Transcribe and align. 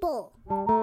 people. 0.00 0.77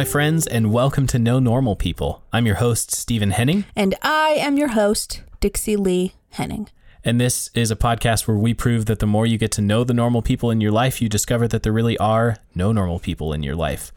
My 0.00 0.04
friends, 0.06 0.46
and 0.46 0.72
welcome 0.72 1.06
to 1.06 1.18
No 1.18 1.38
Normal 1.38 1.76
People. 1.76 2.24
I'm 2.32 2.46
your 2.46 2.54
host, 2.54 2.90
Stephen 2.90 3.32
Henning, 3.32 3.66
And 3.76 3.94
I 4.00 4.30
am 4.38 4.56
your 4.56 4.68
host, 4.68 5.20
Dixie 5.40 5.76
Lee 5.76 6.14
Henning. 6.30 6.70
and 7.04 7.20
this 7.20 7.50
is 7.52 7.70
a 7.70 7.76
podcast 7.76 8.26
where 8.26 8.38
we 8.38 8.54
prove 8.54 8.86
that 8.86 9.00
the 9.00 9.06
more 9.06 9.26
you 9.26 9.36
get 9.36 9.52
to 9.52 9.60
know 9.60 9.84
the 9.84 9.92
normal 9.92 10.22
people 10.22 10.50
in 10.50 10.62
your 10.62 10.72
life, 10.72 11.02
you 11.02 11.10
discover 11.10 11.46
that 11.48 11.64
there 11.64 11.72
really 11.74 11.98
are 11.98 12.38
no 12.54 12.72
normal 12.72 12.98
people 12.98 13.34
in 13.34 13.42
your 13.42 13.54
life. 13.54 13.92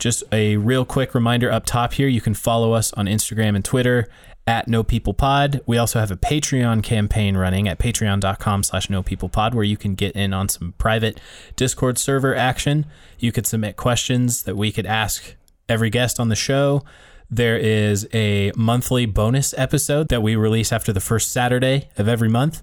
Just 0.00 0.24
a 0.32 0.56
real 0.56 0.84
quick 0.84 1.14
reminder 1.14 1.52
up 1.52 1.66
top 1.66 1.92
here 1.92 2.08
you 2.08 2.20
can 2.20 2.34
follow 2.34 2.72
us 2.72 2.92
on 2.94 3.06
Instagram 3.06 3.54
and 3.54 3.64
Twitter 3.64 4.08
at 4.48 4.66
No 4.66 4.82
People 4.82 5.14
Pod. 5.14 5.60
We 5.66 5.78
also 5.78 6.00
have 6.00 6.10
a 6.10 6.16
Patreon 6.16 6.82
campaign 6.82 7.36
running 7.36 7.68
at 7.68 7.78
patreon.com 7.78 8.64
slash 8.64 8.90
No 8.90 9.04
People 9.04 9.28
Pod 9.28 9.54
where 9.54 9.62
you 9.62 9.76
can 9.76 9.94
get 9.94 10.16
in 10.16 10.34
on 10.34 10.48
some 10.48 10.74
private 10.78 11.20
Discord 11.54 11.96
server 11.96 12.34
action. 12.34 12.86
You 13.20 13.30
could 13.30 13.46
submit 13.46 13.76
questions 13.76 14.42
that 14.42 14.56
we 14.56 14.72
could 14.72 14.84
ask 14.84 15.36
every 15.68 15.90
guest 15.90 16.20
on 16.20 16.28
the 16.28 16.36
show. 16.36 16.82
There 17.30 17.56
is 17.56 18.06
a 18.12 18.52
monthly 18.54 19.06
bonus 19.06 19.54
episode 19.56 20.08
that 20.08 20.22
we 20.22 20.36
release 20.36 20.72
after 20.72 20.92
the 20.92 21.00
first 21.00 21.32
Saturday 21.32 21.88
of 21.96 22.08
every 22.08 22.28
month. 22.28 22.62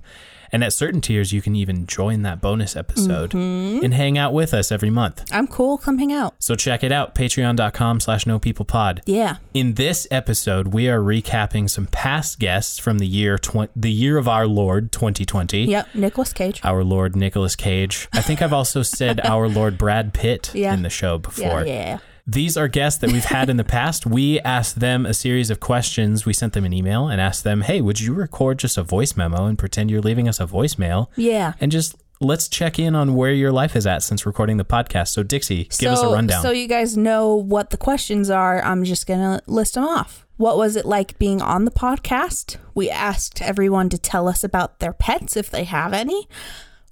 And 0.53 0.65
at 0.65 0.73
certain 0.73 0.99
tiers, 0.99 1.31
you 1.31 1.41
can 1.41 1.55
even 1.55 1.85
join 1.87 2.23
that 2.23 2.41
bonus 2.41 2.75
episode 2.75 3.31
mm-hmm. 3.31 3.85
and 3.85 3.93
hang 3.93 4.17
out 4.17 4.33
with 4.33 4.53
us 4.53 4.69
every 4.69 4.89
month. 4.89 5.23
I'm 5.31 5.47
cool. 5.47 5.77
Come 5.77 5.97
hang 5.97 6.11
out. 6.11 6.35
So 6.39 6.55
check 6.55 6.83
it 6.83 6.91
out, 6.91 7.15
patreon.com 7.15 8.01
slash 8.01 8.25
no 8.25 8.37
people 8.37 8.65
pod. 8.65 9.01
Yeah. 9.05 9.37
In 9.53 9.75
this 9.75 10.07
episode, 10.11 10.73
we 10.73 10.89
are 10.89 10.99
recapping 10.99 11.69
some 11.69 11.85
past 11.87 12.37
guests 12.37 12.77
from 12.79 12.99
the 12.99 13.07
year 13.07 13.37
tw- 13.37 13.69
the 13.77 13.91
year 13.91 14.17
of 14.17 14.27
our 14.27 14.45
Lord 14.45 14.91
2020. 14.91 15.65
Yep. 15.65 15.95
Nicolas 15.95 16.33
Cage. 16.33 16.59
Our 16.65 16.83
Lord 16.83 17.15
Nicolas 17.15 17.55
Cage. 17.55 18.09
I 18.11 18.21
think 18.21 18.41
I've 18.41 18.53
also 18.53 18.83
said 18.83 19.21
our 19.25 19.47
Lord 19.47 19.77
Brad 19.77 20.13
Pitt 20.13 20.51
Yeah. 20.53 20.73
in 20.73 20.81
the 20.81 20.89
show 20.89 21.13
Yeah. 21.13 21.17
before. 21.17 21.65
Yeah. 21.65 21.99
These 22.31 22.55
are 22.55 22.69
guests 22.69 22.99
that 23.01 23.11
we've 23.11 23.25
had 23.25 23.49
in 23.49 23.57
the 23.57 23.63
past. 23.77 24.05
We 24.05 24.39
asked 24.39 24.79
them 24.79 25.05
a 25.05 25.13
series 25.13 25.49
of 25.49 25.59
questions. 25.59 26.25
We 26.25 26.31
sent 26.31 26.53
them 26.53 26.63
an 26.63 26.71
email 26.71 27.07
and 27.09 27.19
asked 27.19 27.43
them, 27.43 27.61
hey, 27.61 27.81
would 27.81 27.99
you 27.99 28.13
record 28.13 28.57
just 28.57 28.77
a 28.77 28.83
voice 28.83 29.17
memo 29.17 29.47
and 29.47 29.59
pretend 29.59 29.91
you're 29.91 30.01
leaving 30.01 30.29
us 30.29 30.39
a 30.39 30.45
voicemail? 30.45 31.07
Yeah. 31.17 31.55
And 31.59 31.73
just 31.73 31.95
let's 32.21 32.47
check 32.47 32.79
in 32.79 32.95
on 32.95 33.15
where 33.15 33.33
your 33.33 33.51
life 33.51 33.75
is 33.75 33.85
at 33.85 34.01
since 34.01 34.25
recording 34.25 34.55
the 34.55 34.63
podcast. 34.63 35.09
So, 35.09 35.23
Dixie, 35.23 35.65
give 35.77 35.91
us 35.91 36.01
a 36.01 36.07
rundown. 36.07 36.41
So 36.41 36.51
you 36.51 36.67
guys 36.67 36.95
know 36.95 37.35
what 37.35 37.71
the 37.71 37.77
questions 37.77 38.29
are. 38.29 38.63
I'm 38.63 38.85
just 38.85 39.07
gonna 39.07 39.41
list 39.45 39.73
them 39.73 39.83
off. 39.83 40.25
What 40.37 40.55
was 40.55 40.77
it 40.77 40.85
like 40.85 41.19
being 41.19 41.41
on 41.41 41.65
the 41.65 41.71
podcast? 41.71 42.55
We 42.73 42.89
asked 42.89 43.41
everyone 43.41 43.89
to 43.89 43.97
tell 43.97 44.29
us 44.29 44.43
about 44.43 44.79
their 44.79 44.93
pets 44.93 45.35
if 45.35 45.49
they 45.49 45.65
have 45.65 45.91
any. 45.91 46.29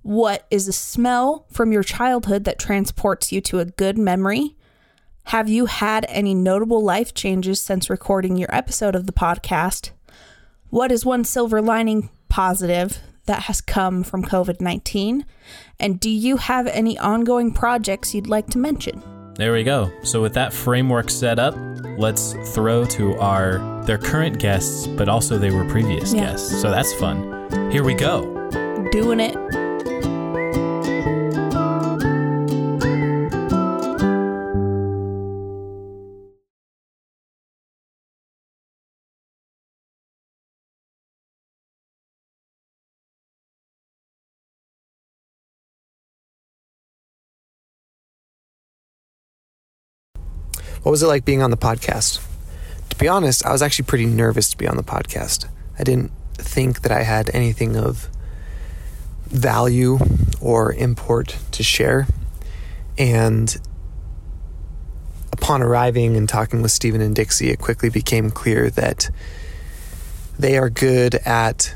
What 0.01 0.45
is 0.51 0.67
a 0.67 0.73
smell 0.73 1.45
from 1.49 1.71
your 1.71 1.83
childhood 1.83 2.43
that 2.43 2.59
transports 2.59 3.31
you 3.31 3.39
to 3.41 3.59
a 3.59 3.65
good 3.65 3.97
memory? 3.97 4.55
Have 5.29 5.47
you 5.47 5.67
had 5.67 6.05
any 6.09 6.33
notable 6.33 6.83
life 6.83 7.13
changes 7.13 7.61
since 7.61 7.87
recording 7.89 8.35
your 8.35 8.53
episode 8.53 8.95
of 8.95 9.05
the 9.05 9.11
podcast? 9.11 9.91
What 10.71 10.91
is 10.91 11.05
one 11.05 11.23
silver 11.23 11.61
lining 11.61 12.09
positive 12.29 12.97
that 13.27 13.43
has 13.43 13.61
come 13.61 14.01
from 14.03 14.23
COVID 14.23 14.59
19? 14.59 15.25
And 15.79 15.99
do 15.99 16.09
you 16.09 16.37
have 16.37 16.65
any 16.65 16.97
ongoing 16.97 17.53
projects 17.53 18.15
you'd 18.15 18.27
like 18.27 18.47
to 18.47 18.57
mention? 18.57 19.03
there 19.35 19.53
we 19.53 19.63
go. 19.63 19.89
So, 20.03 20.21
with 20.21 20.33
that 20.33 20.51
framework 20.51 21.09
set 21.09 21.39
up, 21.39 21.55
let's 21.97 22.33
throw 22.53 22.83
to 22.85 23.15
our 23.19 23.59
their 23.85 23.97
current 23.97 24.37
guests, 24.39 24.85
but 24.87 25.07
also 25.07 25.37
they 25.37 25.51
were 25.51 25.63
previous 25.65 26.11
Yeah. 26.13 26.31
guests. 26.31 26.61
So 26.61 26.69
that's 26.71 26.91
fun. 26.95 27.71
Here 27.71 27.83
we 27.83 27.93
go. 27.93 28.25
Doing 28.91 29.19
it. 29.21 29.37
What 50.83 50.91
was 50.91 51.03
it 51.03 51.07
like 51.07 51.25
being 51.25 51.41
on 51.41 51.51
the 51.51 51.57
podcast? 51.57 52.25
To 52.89 52.95
be 52.95 53.09
honest, 53.09 53.45
I 53.45 53.51
was 53.51 53.61
actually 53.61 53.85
pretty 53.85 54.05
nervous 54.05 54.49
to 54.51 54.57
be 54.57 54.65
on 54.65 54.77
the 54.77 54.83
podcast. 54.83 55.49
I 55.77 55.83
didn't 55.83 56.11
think 56.35 56.81
that 56.83 56.91
I 56.91 57.03
had 57.03 57.29
anything 57.33 57.75
of 57.75 58.07
value 59.25 59.99
or 60.39 60.73
import 60.73 61.37
to 61.51 61.63
share. 61.63 62.07
And 62.97 63.55
upon 65.33 65.61
arriving 65.61 66.15
and 66.15 66.29
talking 66.29 66.61
with 66.61 66.71
Stephen 66.71 67.01
and 67.01 67.13
Dixie, 67.13 67.49
it 67.49 67.59
quickly 67.59 67.89
became 67.89 68.31
clear 68.31 68.69
that 68.69 69.09
they 70.39 70.57
are 70.57 70.69
good 70.69 71.15
at 71.25 71.75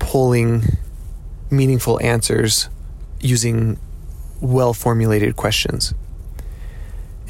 pulling 0.00 0.64
meaningful 1.50 2.00
answers 2.02 2.68
using 3.20 3.78
well 4.40 4.74
formulated 4.74 5.36
questions 5.36 5.94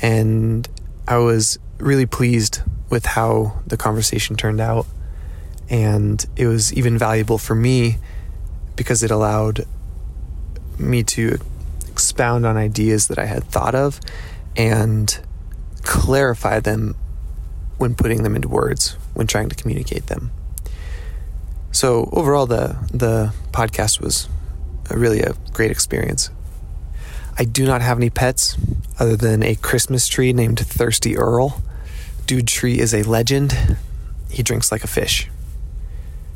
and 0.02 0.68
I 1.06 1.18
was 1.18 1.58
really 1.78 2.06
pleased 2.06 2.60
with 2.90 3.06
how 3.06 3.60
the 3.66 3.76
conversation 3.76 4.36
turned 4.36 4.60
out. 4.60 4.86
And 5.70 6.24
it 6.36 6.46
was 6.46 6.74
even 6.74 6.98
valuable 6.98 7.38
for 7.38 7.54
me 7.54 7.96
because 8.76 9.02
it 9.02 9.10
allowed 9.10 9.64
me 10.78 11.02
to 11.04 11.38
expound 11.88 12.44
on 12.44 12.56
ideas 12.56 13.06
that 13.08 13.18
I 13.18 13.26
had 13.26 13.44
thought 13.44 13.74
of 13.74 14.00
and 14.56 15.18
clarify 15.82 16.60
them 16.60 16.96
when 17.78 17.94
putting 17.94 18.22
them 18.22 18.36
into 18.36 18.48
words, 18.48 18.96
when 19.14 19.26
trying 19.26 19.48
to 19.48 19.54
communicate 19.54 20.08
them. 20.08 20.30
So 21.70 22.10
overall, 22.12 22.46
the 22.46 22.76
the 22.92 23.32
podcast 23.50 24.00
was 24.00 24.28
a 24.90 24.98
really 24.98 25.20
a 25.20 25.34
great 25.52 25.70
experience. 25.70 26.30
I 27.38 27.44
do 27.44 27.64
not 27.64 27.80
have 27.80 27.98
any 27.98 28.10
pets 28.10 28.56
other 28.98 29.16
than 29.16 29.42
a 29.42 29.54
Christmas 29.54 30.06
tree 30.06 30.32
named 30.32 30.58
Thirsty 30.58 31.16
Earl. 31.16 31.62
Dude 32.26 32.46
Tree 32.46 32.78
is 32.78 32.92
a 32.94 33.02
legend. 33.02 33.76
He 34.30 34.42
drinks 34.42 34.70
like 34.70 34.84
a 34.84 34.86
fish. 34.86 35.28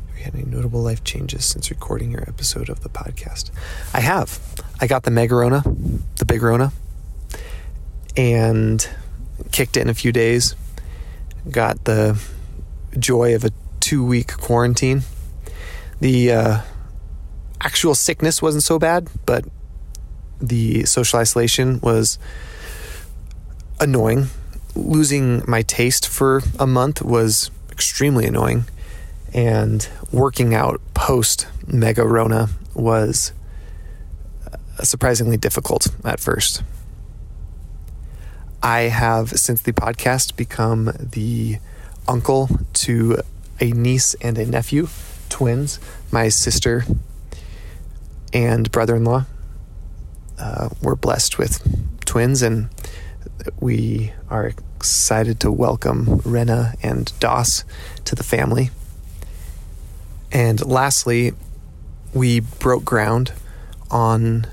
Have 0.09 0.17
you 0.17 0.23
had 0.23 0.35
any 0.35 0.43
notable 0.43 0.81
life 0.81 1.03
changes 1.03 1.45
since 1.45 1.69
recording 1.69 2.11
your 2.11 2.21
episode 2.21 2.69
of 2.69 2.81
the 2.81 2.89
podcast? 2.89 3.51
I 3.93 4.01
have. 4.01 4.39
I 4.81 4.87
got 4.87 5.03
the 5.03 5.11
Megarona, 5.11 5.63
the 6.17 6.25
Big 6.25 6.41
Rona, 6.41 6.71
and 8.15 8.87
kicked 9.51 9.77
it 9.77 9.81
in 9.81 9.89
a 9.89 9.93
few 9.93 10.11
days. 10.11 10.55
Got 11.49 11.85
the 11.85 12.19
joy 12.97 13.35
of 13.35 13.45
a 13.45 13.51
two 13.79 14.03
week 14.03 14.33
quarantine. 14.33 15.03
The 15.99 16.31
uh, 16.31 16.61
actual 17.61 17.95
sickness 17.95 18.41
wasn't 18.41 18.63
so 18.63 18.79
bad, 18.79 19.07
but 19.25 19.45
the 20.39 20.85
social 20.85 21.19
isolation 21.19 21.79
was 21.81 22.19
annoying. 23.79 24.27
Losing 24.75 25.43
my 25.47 25.61
taste 25.63 26.07
for 26.07 26.41
a 26.59 26.67
month 26.67 27.01
was 27.01 27.49
extremely 27.71 28.25
annoying. 28.25 28.65
And 29.33 29.87
working 30.11 30.53
out 30.53 30.81
post 30.93 31.47
Mega 31.65 32.05
Rona 32.05 32.49
was 32.73 33.33
uh, 34.51 34.83
surprisingly 34.83 35.37
difficult 35.37 35.87
at 36.05 36.19
first. 36.19 36.63
I 38.63 38.81
have, 38.81 39.29
since 39.31 39.61
the 39.61 39.73
podcast, 39.73 40.35
become 40.35 40.91
the 40.99 41.57
uncle 42.07 42.49
to 42.73 43.21
a 43.59 43.71
niece 43.71 44.15
and 44.15 44.37
a 44.37 44.45
nephew, 44.45 44.87
twins, 45.29 45.79
my 46.11 46.29
sister 46.29 46.85
and 48.33 48.71
brother 48.71 48.95
in 48.95 49.03
law 49.03 49.25
uh, 50.39 50.69
we're 50.81 50.95
blessed 50.95 51.37
with 51.37 51.61
twins, 52.05 52.41
and 52.41 52.69
we 53.59 54.13
are 54.29 54.47
excited 54.47 55.39
to 55.41 55.51
welcome 55.51 56.21
Rena 56.23 56.75
and 56.83 57.11
Doss 57.19 57.63
to 58.05 58.15
the 58.15 58.23
family. 58.23 58.69
And 60.31 60.63
lastly, 60.65 61.33
we 62.13 62.41
broke 62.41 62.85
ground 62.85 63.33
on 63.89 64.47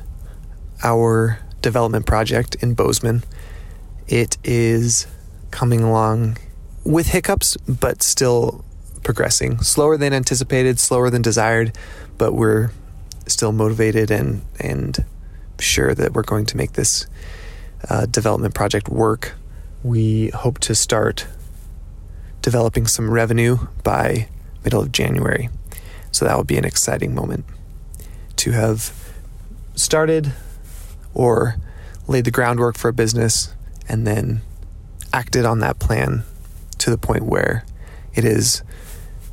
our 0.83 1.41
development 1.61 2.07
project 2.07 2.55
in 2.57 2.75
Bozeman. 2.75 3.25
It 4.07 4.37
is 4.45 5.07
coming 5.51 5.83
along 5.83 6.39
with 6.85 7.09
hiccups, 7.09 7.57
but 7.59 8.03
still 8.03 8.65
progressing. 9.03 9.59
Slower 9.59 9.97
than 9.97 10.13
anticipated, 10.13 10.79
slower 10.79 11.11
than 11.11 11.23
desired, 11.23 11.77
but 12.19 12.33
we're 12.33 12.71
still 13.27 13.53
motivated 13.53 14.11
and 14.11 14.43
and 14.61 15.05
sure 15.59 15.95
that 15.95 16.12
we're 16.12 16.23
going 16.23 16.47
to 16.47 16.56
make 16.56 16.73
this 16.73 17.06
uh, 17.89 18.06
development 18.06 18.55
project 18.55 18.89
work. 18.89 19.35
We 19.83 20.29
hope 20.31 20.59
to 20.61 20.75
start 20.75 21.27
developing 22.43 22.87
some 22.87 23.11
revenue 23.11 23.59
by 23.83 24.29
middle 24.65 24.83
of 24.83 24.93
January. 24.93 25.49
So 26.12 26.25
that 26.25 26.37
will 26.37 26.45
be 26.45 26.56
an 26.56 26.65
exciting 26.65 27.15
moment 27.15 27.45
to 28.37 28.53
have 28.53 28.93
started 29.75 30.33
or 31.12 31.57
laid 32.07 32.25
the 32.25 32.31
groundwork 32.31 32.77
for 32.77 32.89
a 32.89 32.93
business 32.93 33.55
and 33.89 34.07
then 34.07 34.43
acted 35.12 35.45
on 35.45 35.61
that 35.61 35.79
plan 35.79 36.25
to 36.79 36.91
the 36.91 36.99
point 36.99 37.23
where 37.23 37.65
it 38.15 38.25
is, 38.25 38.62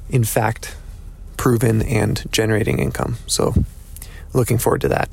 in 0.09 0.24
fact, 0.24 0.75
proven 1.38 1.81
and 1.81 2.24
generating 2.31 2.79
income. 2.79 3.17
So, 3.27 3.53
looking 4.33 4.57
forward 4.57 4.81
to 4.81 4.89
that. 4.89 5.09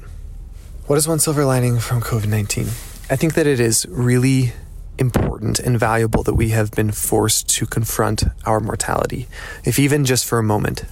What 0.89 0.97
is 0.97 1.07
one 1.07 1.19
silver 1.19 1.45
lining 1.45 1.81
from 1.81 2.01
COVID 2.01 2.29
19? 2.29 2.65
I 3.11 3.17
think 3.17 3.35
that 3.35 3.47
it 3.47 3.61
is 3.61 3.85
really 3.91 4.55
important 4.97 5.59
and 5.59 5.79
valuable 5.79 6.23
that 6.23 6.33
we 6.33 6.49
have 6.49 6.71
been 6.71 6.93
forced 6.93 7.47
to 7.57 7.67
confront 7.67 8.25
our 8.47 8.59
mortality, 8.59 9.29
if 9.67 9.79
even 9.79 10.07
just 10.07 10.25
for 10.25 10.39
a 10.39 10.43
moment. 10.43 10.87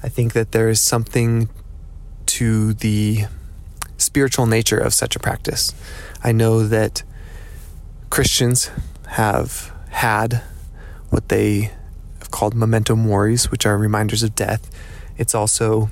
I 0.00 0.08
think 0.08 0.32
that 0.34 0.52
there 0.52 0.68
is 0.68 0.80
something 0.80 1.48
to 2.26 2.74
the 2.74 3.24
spiritual 3.98 4.46
nature 4.46 4.78
of 4.78 4.94
such 4.94 5.16
a 5.16 5.18
practice. 5.18 5.74
I 6.22 6.30
know 6.30 6.64
that 6.68 7.02
Christians 8.10 8.70
have 9.08 9.72
had 9.88 10.40
what 11.10 11.30
they 11.30 11.72
have 12.20 12.30
called 12.30 12.54
memento 12.54 12.94
moris, 12.94 13.50
which 13.50 13.66
are 13.66 13.76
reminders 13.76 14.22
of 14.22 14.36
death. 14.36 14.70
It's 15.18 15.34
also 15.34 15.90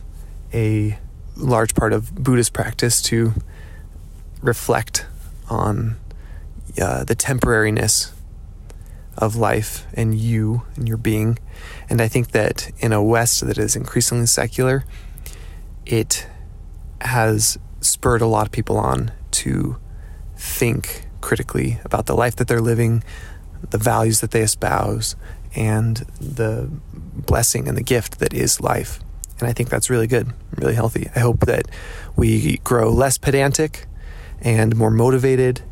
a 0.52 0.98
large 1.36 1.74
part 1.74 1.92
of 1.92 2.14
Buddhist 2.14 2.52
practice 2.52 3.02
to 3.02 3.32
reflect 4.42 5.06
on 5.48 5.96
uh, 6.80 7.04
the 7.04 7.16
temporariness 7.16 8.12
of 9.16 9.36
life 9.36 9.86
and 9.94 10.14
you 10.14 10.62
and 10.76 10.88
your 10.88 10.96
being. 10.96 11.38
And 11.88 12.00
I 12.00 12.08
think 12.08 12.32
that 12.32 12.70
in 12.78 12.92
a 12.92 13.02
West 13.02 13.46
that 13.46 13.58
is 13.58 13.76
increasingly 13.76 14.26
secular, 14.26 14.84
it 15.86 16.26
has 17.00 17.58
spurred 17.80 18.22
a 18.22 18.26
lot 18.26 18.46
of 18.46 18.52
people 18.52 18.78
on 18.78 19.12
to 19.30 19.76
think 20.36 21.06
critically 21.20 21.78
about 21.84 22.06
the 22.06 22.14
life 22.14 22.36
that 22.36 22.48
they're 22.48 22.60
living, 22.60 23.04
the 23.70 23.78
values 23.78 24.20
that 24.20 24.30
they 24.30 24.42
espouse, 24.42 25.16
and 25.54 25.98
the 26.20 26.68
blessing 26.92 27.68
and 27.68 27.76
the 27.76 27.82
gift 27.82 28.18
that 28.18 28.34
is 28.34 28.60
life. 28.60 29.00
And 29.40 29.48
I 29.48 29.52
think 29.52 29.68
that's 29.68 29.90
really 29.90 30.06
good, 30.06 30.32
really 30.56 30.74
healthy. 30.74 31.10
I 31.14 31.20
hope 31.20 31.40
that 31.40 31.66
we 32.16 32.58
grow 32.58 32.90
less 32.90 33.18
pedantic 33.18 33.86
and 34.40 34.76
more 34.76 34.90
motivated, 34.90 35.62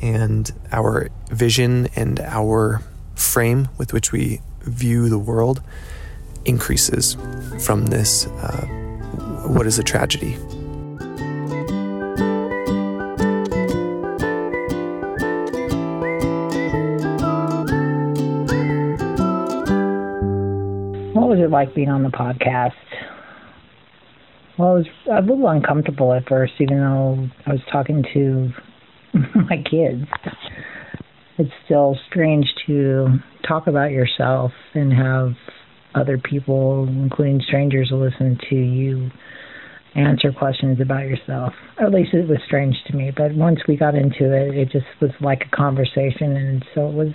and 0.00 0.50
our 0.72 1.08
vision 1.30 1.88
and 1.96 2.20
our 2.20 2.80
frame 3.14 3.68
with 3.76 3.92
which 3.92 4.12
we 4.12 4.40
view 4.62 5.08
the 5.08 5.18
world 5.18 5.62
increases 6.44 7.16
from 7.64 7.86
this, 7.86 8.26
uh, 8.26 8.66
what 9.46 9.66
is 9.66 9.78
a 9.78 9.82
tragedy. 9.82 10.36
What 21.12 21.28
was 21.28 21.40
it 21.40 21.50
like 21.50 21.74
being 21.74 21.90
on 21.90 22.02
the 22.02 22.10
podcast? 22.10 22.72
Well, 24.60 24.72
I 24.72 24.74
was 24.74 24.86
a 25.10 25.22
little 25.22 25.48
uncomfortable 25.48 26.12
at 26.12 26.28
first, 26.28 26.52
even 26.60 26.80
though 26.80 27.28
I 27.46 27.52
was 27.52 27.62
talking 27.72 28.04
to 28.12 28.50
my 29.34 29.56
kids. 29.56 30.04
It's 31.38 31.50
still 31.64 31.98
strange 32.10 32.46
to 32.66 33.06
talk 33.48 33.68
about 33.68 33.90
yourself 33.90 34.52
and 34.74 34.92
have 34.92 35.32
other 35.94 36.18
people, 36.18 36.86
including 36.86 37.40
strangers, 37.40 37.88
listen 37.90 38.38
to 38.50 38.54
you 38.54 39.10
answer 39.96 40.30
questions 40.30 40.78
about 40.78 41.04
yourself. 41.04 41.54
At 41.80 41.90
least 41.90 42.12
it 42.12 42.28
was 42.28 42.38
strange 42.46 42.76
to 42.88 42.94
me. 42.94 43.10
But 43.16 43.34
once 43.34 43.60
we 43.66 43.76
got 43.76 43.94
into 43.94 44.30
it, 44.30 44.54
it 44.54 44.70
just 44.70 44.84
was 45.00 45.10
like 45.22 45.42
a 45.50 45.56
conversation, 45.56 46.36
and 46.36 46.64
so 46.74 46.86
it 46.88 46.94
was. 46.94 47.14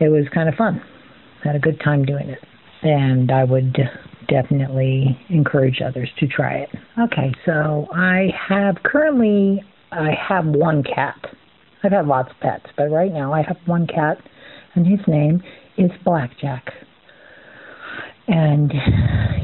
It 0.00 0.08
was 0.08 0.24
kind 0.32 0.48
of 0.48 0.54
fun. 0.54 0.80
Had 1.44 1.56
a 1.56 1.58
good 1.58 1.78
time 1.84 2.06
doing 2.06 2.30
it, 2.30 2.42
and 2.82 3.30
I 3.30 3.44
would 3.44 3.76
definitely 4.30 5.18
encourage 5.28 5.80
others 5.84 6.08
to 6.18 6.26
try 6.26 6.54
it. 6.58 6.70
Okay, 6.98 7.32
so 7.44 7.88
I 7.92 8.28
have 8.48 8.76
currently 8.84 9.62
I 9.92 10.10
have 10.28 10.46
one 10.46 10.82
cat. 10.82 11.18
I've 11.82 11.92
had 11.92 12.06
lots 12.06 12.30
of 12.30 12.40
pets, 12.40 12.66
but 12.76 12.90
right 12.90 13.12
now 13.12 13.32
I 13.32 13.42
have 13.42 13.56
one 13.66 13.86
cat, 13.86 14.18
and 14.74 14.86
his 14.86 15.00
name 15.08 15.42
is 15.76 15.90
Blackjack. 16.04 16.64
And 18.28 18.72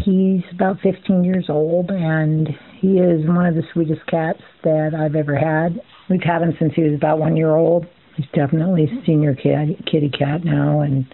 he's 0.04 0.42
about 0.54 0.76
15 0.80 1.24
years 1.24 1.46
old, 1.48 1.90
and 1.90 2.48
he 2.80 2.98
is 2.98 3.26
one 3.26 3.46
of 3.46 3.54
the 3.54 3.64
sweetest 3.72 4.06
cats 4.06 4.40
that 4.62 4.94
I've 4.94 5.16
ever 5.16 5.36
had. 5.36 5.80
We've 6.08 6.22
had 6.22 6.42
him 6.42 6.54
since 6.58 6.74
he 6.76 6.82
was 6.82 6.94
about 6.94 7.18
one 7.18 7.36
year 7.36 7.56
old. 7.56 7.86
He's 8.16 8.26
definitely 8.32 8.84
a 8.84 9.06
senior 9.06 9.34
kid, 9.34 9.84
kitty 9.90 10.10
cat 10.10 10.44
now, 10.44 10.80
and 10.80 11.06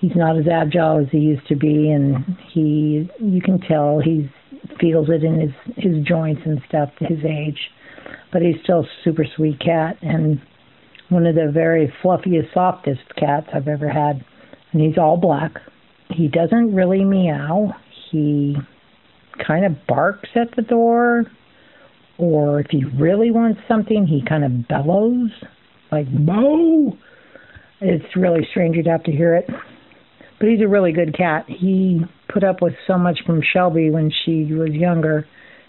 he's 0.00 0.16
not 0.16 0.38
as 0.38 0.46
agile 0.46 1.00
as 1.00 1.06
he 1.10 1.18
used 1.18 1.46
to 1.48 1.56
be, 1.56 1.90
and 1.90 2.24
he 2.52 3.08
you 3.20 3.40
can 3.40 3.60
tell 3.60 4.00
he 4.00 4.30
feels 4.80 5.08
it 5.08 5.24
in 5.24 5.40
his 5.40 5.74
his 5.76 6.04
joints 6.04 6.42
and 6.44 6.60
stuff 6.68 6.90
his 7.00 7.18
age 7.24 7.58
but 8.32 8.42
he's 8.42 8.56
still 8.62 8.80
a 8.80 8.88
super 9.04 9.24
sweet 9.36 9.58
cat 9.60 9.96
and 10.02 10.40
one 11.08 11.26
of 11.26 11.34
the 11.34 11.50
very 11.52 11.92
fluffiest, 12.02 12.52
softest 12.52 13.00
cats 13.16 13.46
I've 13.54 13.68
ever 13.68 13.88
had. 13.88 14.24
And 14.72 14.82
he's 14.82 14.98
all 14.98 15.16
black. 15.16 15.52
He 16.10 16.28
doesn't 16.28 16.74
really 16.74 17.04
meow. 17.04 17.74
He 18.10 18.56
kind 19.46 19.64
of 19.64 19.72
barks 19.86 20.28
at 20.34 20.54
the 20.56 20.62
door, 20.62 21.24
or 22.18 22.60
if 22.60 22.66
he 22.70 22.84
really 22.98 23.30
wants 23.30 23.60
something, 23.68 24.06
he 24.06 24.22
kind 24.28 24.44
of 24.44 24.68
bellows, 24.68 25.30
like 25.90 26.08
"Mo." 26.08 26.96
It's 27.80 28.16
really 28.16 28.46
strange 28.50 28.76
you'd 28.76 28.86
have 28.86 29.04
to 29.04 29.12
hear 29.12 29.36
it. 29.36 29.48
But 30.38 30.48
he's 30.48 30.60
a 30.60 30.68
really 30.68 30.92
good 30.92 31.16
cat. 31.16 31.46
He 31.48 32.00
put 32.32 32.44
up 32.44 32.62
with 32.62 32.74
so 32.86 32.96
much 32.96 33.18
from 33.26 33.42
Shelby 33.42 33.90
when 33.90 34.12
she 34.24 34.44
was 34.52 34.70
younger 34.70 35.26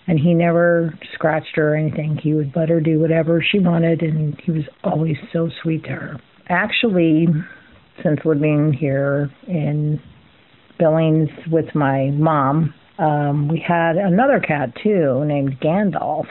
and 0.09 0.19
he 0.19 0.33
never 0.33 0.91
scratched 1.13 1.55
her 1.55 1.73
or 1.73 1.75
anything. 1.75 2.17
He 2.21 2.33
would 2.33 2.51
let 2.55 2.67
her 2.69 2.81
do 2.81 2.99
whatever 2.99 3.43
she 3.47 3.59
wanted, 3.59 4.01
and 4.01 4.41
he 4.43 4.51
was 4.51 4.63
always 4.83 5.15
so 5.31 5.49
sweet 5.61 5.83
to 5.83 5.89
her. 5.89 6.19
Actually, 6.47 7.27
since 8.03 8.19
living 8.25 8.73
here 8.73 9.29
in 9.47 10.01
Billings 10.79 11.29
with 11.51 11.75
my 11.75 12.09
mom, 12.11 12.73
um, 12.97 13.47
we 13.49 13.63
had 13.65 13.97
another 13.97 14.39
cat 14.39 14.73
too 14.81 15.23
named 15.25 15.59
Gandalf, 15.61 16.25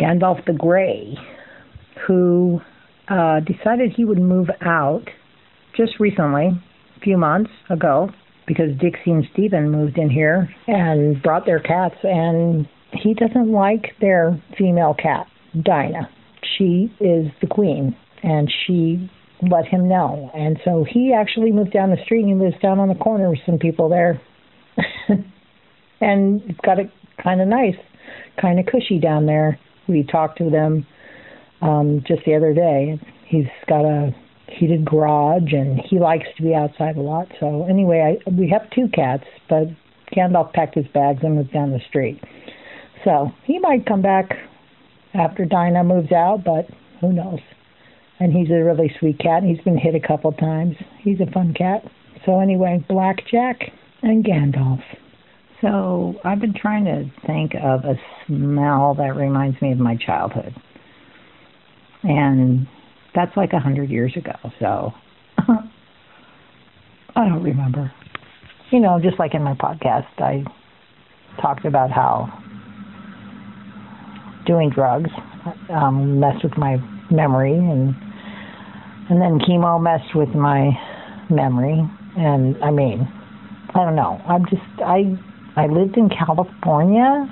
Gandalf 0.00 0.44
the 0.44 0.52
Gray, 0.52 1.16
who 2.08 2.60
uh, 3.06 3.38
decided 3.40 3.92
he 3.92 4.04
would 4.04 4.18
move 4.18 4.48
out 4.60 5.08
just 5.76 6.00
recently, 6.00 6.50
few 7.04 7.16
months 7.16 7.50
ago, 7.70 8.10
because 8.46 8.70
Dixie 8.80 9.10
and 9.10 9.24
Stephen 9.32 9.70
moved 9.70 9.98
in 9.98 10.10
here 10.10 10.48
and 10.66 11.22
brought 11.22 11.46
their 11.46 11.60
cats, 11.60 11.96
and 12.02 12.66
he 12.92 13.14
doesn't 13.14 13.52
like 13.52 13.92
their 14.00 14.42
female 14.58 14.94
cat, 14.94 15.26
Dinah. 15.62 16.08
She 16.56 16.94
is 17.00 17.26
the 17.40 17.46
queen, 17.48 17.96
and 18.22 18.52
she 18.66 19.10
let 19.50 19.66
him 19.66 19.88
know. 19.88 20.30
And 20.34 20.58
so 20.64 20.84
he 20.88 21.12
actually 21.12 21.52
moved 21.52 21.72
down 21.72 21.90
the 21.90 22.02
street 22.04 22.22
and 22.22 22.40
he 22.40 22.46
lives 22.46 22.60
down 22.62 22.78
on 22.78 22.88
the 22.88 22.94
corner 22.94 23.30
with 23.30 23.40
some 23.44 23.58
people 23.58 23.88
there. 23.88 24.20
and 26.00 26.56
got 26.64 26.78
it 26.78 26.90
kind 27.22 27.40
of 27.40 27.48
nice, 27.48 27.76
kind 28.40 28.58
of 28.58 28.66
cushy 28.66 28.98
down 28.98 29.26
there. 29.26 29.58
We 29.88 30.02
talked 30.04 30.38
to 30.38 30.50
them 30.50 30.86
um, 31.60 32.02
just 32.06 32.22
the 32.24 32.34
other 32.34 32.54
day. 32.54 33.00
He's 33.26 33.46
got 33.68 33.84
a 33.84 34.14
heated 34.58 34.84
garage 34.84 35.52
and 35.52 35.80
he 35.88 35.98
likes 35.98 36.26
to 36.36 36.42
be 36.42 36.54
outside 36.54 36.96
a 36.96 37.00
lot. 37.00 37.28
So 37.40 37.66
anyway, 37.68 38.18
I, 38.26 38.30
we 38.30 38.48
have 38.50 38.68
two 38.70 38.88
cats, 38.92 39.24
but 39.48 39.68
Gandalf 40.16 40.52
packed 40.52 40.74
his 40.74 40.86
bags 40.88 41.20
and 41.22 41.36
moved 41.36 41.52
down 41.52 41.70
the 41.70 41.80
street. 41.88 42.22
So 43.04 43.30
he 43.44 43.58
might 43.58 43.86
come 43.86 44.02
back 44.02 44.30
after 45.14 45.44
Dinah 45.44 45.84
moves 45.84 46.12
out, 46.12 46.42
but 46.44 46.66
who 47.00 47.12
knows? 47.12 47.40
And 48.20 48.32
he's 48.32 48.50
a 48.50 48.62
really 48.62 48.94
sweet 48.98 49.18
cat. 49.18 49.42
He's 49.42 49.60
been 49.60 49.76
hit 49.76 49.94
a 49.94 50.06
couple 50.06 50.32
times. 50.32 50.76
He's 51.00 51.20
a 51.20 51.30
fun 51.30 51.54
cat. 51.54 51.82
So 52.24 52.40
anyway, 52.40 52.84
Blackjack 52.88 53.72
and 54.02 54.24
Gandalf. 54.24 54.82
So 55.60 56.14
I've 56.24 56.40
been 56.40 56.54
trying 56.54 56.84
to 56.84 57.10
think 57.26 57.52
of 57.54 57.84
a 57.84 57.94
smell 58.26 58.94
that 58.94 59.16
reminds 59.16 59.60
me 59.60 59.72
of 59.72 59.78
my 59.78 59.96
childhood. 59.96 60.54
And 62.02 62.66
that's 63.14 63.36
like 63.36 63.52
a 63.52 63.60
hundred 63.60 63.90
years 63.90 64.12
ago, 64.16 64.34
so 64.58 64.92
I 67.16 67.28
don't 67.28 67.42
remember. 67.42 67.92
You 68.70 68.80
know, 68.80 68.98
just 69.00 69.18
like 69.18 69.34
in 69.34 69.42
my 69.42 69.54
podcast, 69.54 70.06
I 70.18 70.44
talked 71.40 71.64
about 71.64 71.90
how 71.90 72.32
doing 74.46 74.70
drugs 74.70 75.10
um, 75.70 76.20
messed 76.20 76.42
with 76.42 76.56
my 76.56 76.76
memory, 77.10 77.54
and 77.54 77.94
and 79.10 79.20
then 79.20 79.38
chemo 79.38 79.80
messed 79.80 80.14
with 80.14 80.30
my 80.30 80.70
memory. 81.30 81.80
And 82.16 82.56
I 82.62 82.70
mean, 82.70 83.08
I 83.74 83.84
don't 83.84 83.96
know. 83.96 84.20
I'm 84.26 84.44
just 84.46 84.62
I 84.84 85.16
I 85.56 85.66
lived 85.66 85.96
in 85.96 86.08
California 86.08 87.30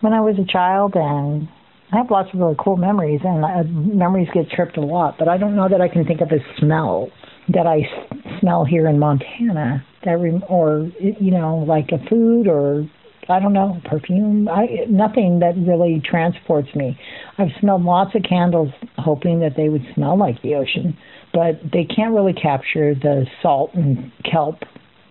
when 0.00 0.12
I 0.12 0.20
was 0.20 0.36
a 0.38 0.50
child, 0.50 0.92
and 0.94 1.48
I 1.92 1.96
have 1.96 2.10
lots 2.10 2.28
of 2.32 2.38
really 2.38 2.54
cool 2.58 2.76
memories, 2.76 3.20
and 3.24 3.44
uh, 3.44 3.64
memories 3.64 4.28
get 4.32 4.48
tripped 4.50 4.76
a 4.76 4.80
lot. 4.80 5.16
But 5.18 5.28
I 5.28 5.36
don't 5.36 5.56
know 5.56 5.68
that 5.68 5.80
I 5.80 5.88
can 5.88 6.04
think 6.04 6.20
of 6.20 6.30
a 6.30 6.38
smell 6.58 7.10
that 7.48 7.66
I 7.66 7.80
s- 7.80 8.38
smell 8.40 8.64
here 8.64 8.86
in 8.86 8.98
Montana 8.98 9.84
that 10.04 10.12
re- 10.12 10.42
or 10.48 10.90
you 11.00 11.32
know 11.32 11.64
like 11.66 11.90
a 11.92 11.98
food 12.08 12.46
or 12.46 12.88
I 13.28 13.40
don't 13.40 13.52
know 13.52 13.80
perfume. 13.84 14.48
I 14.48 14.86
nothing 14.88 15.40
that 15.40 15.56
really 15.56 16.00
transports 16.04 16.68
me. 16.76 16.96
I've 17.38 17.50
smelled 17.60 17.82
lots 17.82 18.14
of 18.14 18.22
candles 18.22 18.70
hoping 18.96 19.40
that 19.40 19.56
they 19.56 19.68
would 19.68 19.84
smell 19.94 20.16
like 20.16 20.40
the 20.42 20.54
ocean, 20.54 20.96
but 21.34 21.60
they 21.72 21.84
can't 21.84 22.14
really 22.14 22.34
capture 22.34 22.94
the 22.94 23.26
salt 23.42 23.74
and 23.74 24.12
kelp 24.30 24.62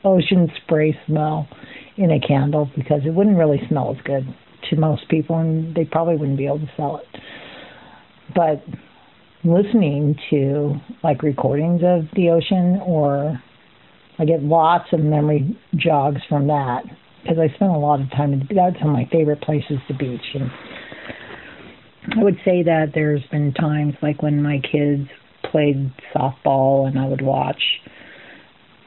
ocean 0.05 0.49
spray 0.63 0.97
smell 1.07 1.45
in 1.97 2.11
a 2.11 2.19
candle 2.21 2.69
because 2.77 3.01
it 3.05 3.13
wouldn't 3.13 3.37
really 3.37 3.61
smell 3.67 3.93
as 3.93 4.01
good 4.05 4.33
to 4.69 4.75
most 4.75 5.07
people 5.09 5.37
and 5.37 5.75
they 5.75 5.85
probably 5.85 6.15
wouldn't 6.15 6.37
be 6.37 6.45
able 6.45 6.59
to 6.59 6.71
sell 6.75 6.97
it. 6.97 7.21
But 8.35 8.63
listening 9.43 10.15
to 10.29 10.75
like 11.03 11.23
recordings 11.23 11.81
of 11.83 12.05
the 12.15 12.29
ocean 12.29 12.81
or 12.85 13.41
I 14.17 14.25
get 14.25 14.43
lots 14.43 14.91
of 14.91 14.99
memory 14.99 15.57
jogs 15.75 16.21
from 16.27 16.47
that 16.47 16.83
because 17.21 17.37
I 17.39 17.47
spent 17.55 17.71
a 17.71 17.77
lot 17.77 18.01
of 18.01 18.09
time. 18.11 18.39
That's 18.53 18.75
one 18.81 18.89
of 18.89 18.93
my 18.93 19.07
favorite 19.11 19.41
places, 19.41 19.77
the 19.87 19.93
beach. 19.93 20.35
And 20.35 20.51
I 22.19 22.23
would 22.23 22.37
say 22.43 22.63
that 22.63 22.91
there's 22.93 23.25
been 23.31 23.53
times 23.53 23.93
like 24.01 24.21
when 24.21 24.41
my 24.41 24.59
kids 24.59 25.07
played 25.49 25.91
softball 26.13 26.87
and 26.87 26.99
I 26.99 27.07
would 27.07 27.21
watch 27.21 27.61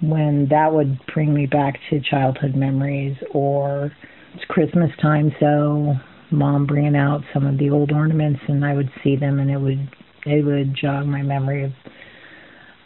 when 0.02 0.49
that 0.50 0.73
would 0.73 0.99
bring 1.14 1.33
me 1.33 1.47
back 1.47 1.79
to 1.88 2.00
childhood 2.00 2.57
memories 2.57 3.17
or 3.33 3.93
it's 4.35 4.45
Christmas 4.47 4.91
time 5.01 5.33
so 5.41 5.95
mom 6.31 6.67
bringing 6.67 6.97
out 6.97 7.21
some 7.33 7.47
of 7.47 7.59
the 7.59 7.71
old 7.71 7.93
ornaments 7.93 8.41
and 8.49 8.65
I 8.65 8.75
would 8.75 8.91
see 9.05 9.17
them 9.17 9.39
and 9.39 9.51
it 9.51 9.59
would 9.59 9.89
it 10.25 10.45
would 10.45 10.75
jog 10.75 11.07
my 11.07 11.23
memory 11.23 11.65
of 11.65 11.73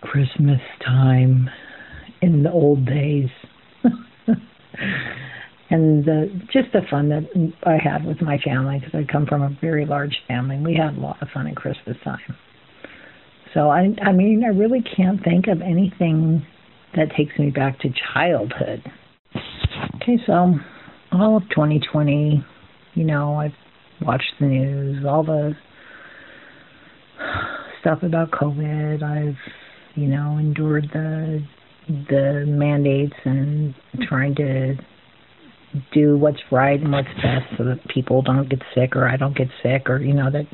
Christmas 0.01 0.61
time 0.85 1.49
in 2.23 2.43
the 2.43 2.51
old 2.51 2.87
days. 2.87 3.29
and 5.71 6.05
the 6.05 6.31
just 6.53 6.73
the 6.73 6.81
fun 6.91 7.09
that 7.11 7.25
I 7.65 7.77
had 7.83 8.05
with 8.05 8.21
my 8.21 8.39
family 8.39 8.79
because 8.79 8.95
I 8.95 9.11
come 9.11 9.27
from 9.27 9.43
a 9.43 9.57
very 9.61 9.87
large 9.87 10.17
family. 10.29 10.59
We 10.59 10.75
had 10.75 10.97
a 10.97 11.01
lot 11.01 11.21
of 11.23 11.29
fun 11.33 11.47
at 11.47 11.57
Christmas 11.57 11.97
time. 12.05 12.37
So 13.55 13.69
I 13.71 13.95
I 14.03 14.13
mean 14.13 14.43
I 14.45 14.49
really 14.49 14.83
can't 14.97 15.23
think 15.23 15.47
of 15.49 15.61
anything 15.61 16.47
that 16.95 17.11
takes 17.17 17.39
me 17.39 17.51
back 17.51 17.79
to 17.81 17.89
childhood. 18.15 18.83
Okay, 19.97 20.19
so 20.27 20.55
all 21.21 21.37
of 21.37 21.43
2020, 21.51 22.45
you 22.95 23.05
know, 23.05 23.35
I've 23.35 23.53
watched 24.01 24.33
the 24.41 24.47
news, 24.47 25.05
all 25.07 25.23
the 25.23 25.53
stuff 27.81 28.03
about 28.03 28.31
COVID. 28.31 29.03
I've, 29.03 29.37
you 29.95 30.09
know, 30.09 30.39
endured 30.39 30.91
the 30.93 31.47
the 31.89 32.45
mandates 32.47 33.15
and 33.25 33.75
trying 34.09 34.35
to 34.35 34.75
do 35.93 36.17
what's 36.17 36.41
right 36.51 36.81
and 36.81 36.91
what's 36.91 37.07
best 37.23 37.47
so 37.57 37.65
that 37.65 37.79
people 37.89 38.23
don't 38.23 38.49
get 38.49 38.61
sick 38.75 38.97
or 38.97 39.07
I 39.07 39.17
don't 39.17 39.37
get 39.37 39.49
sick 39.63 39.89
or 39.89 39.99
you 40.01 40.13
know 40.13 40.31
that 40.31 40.47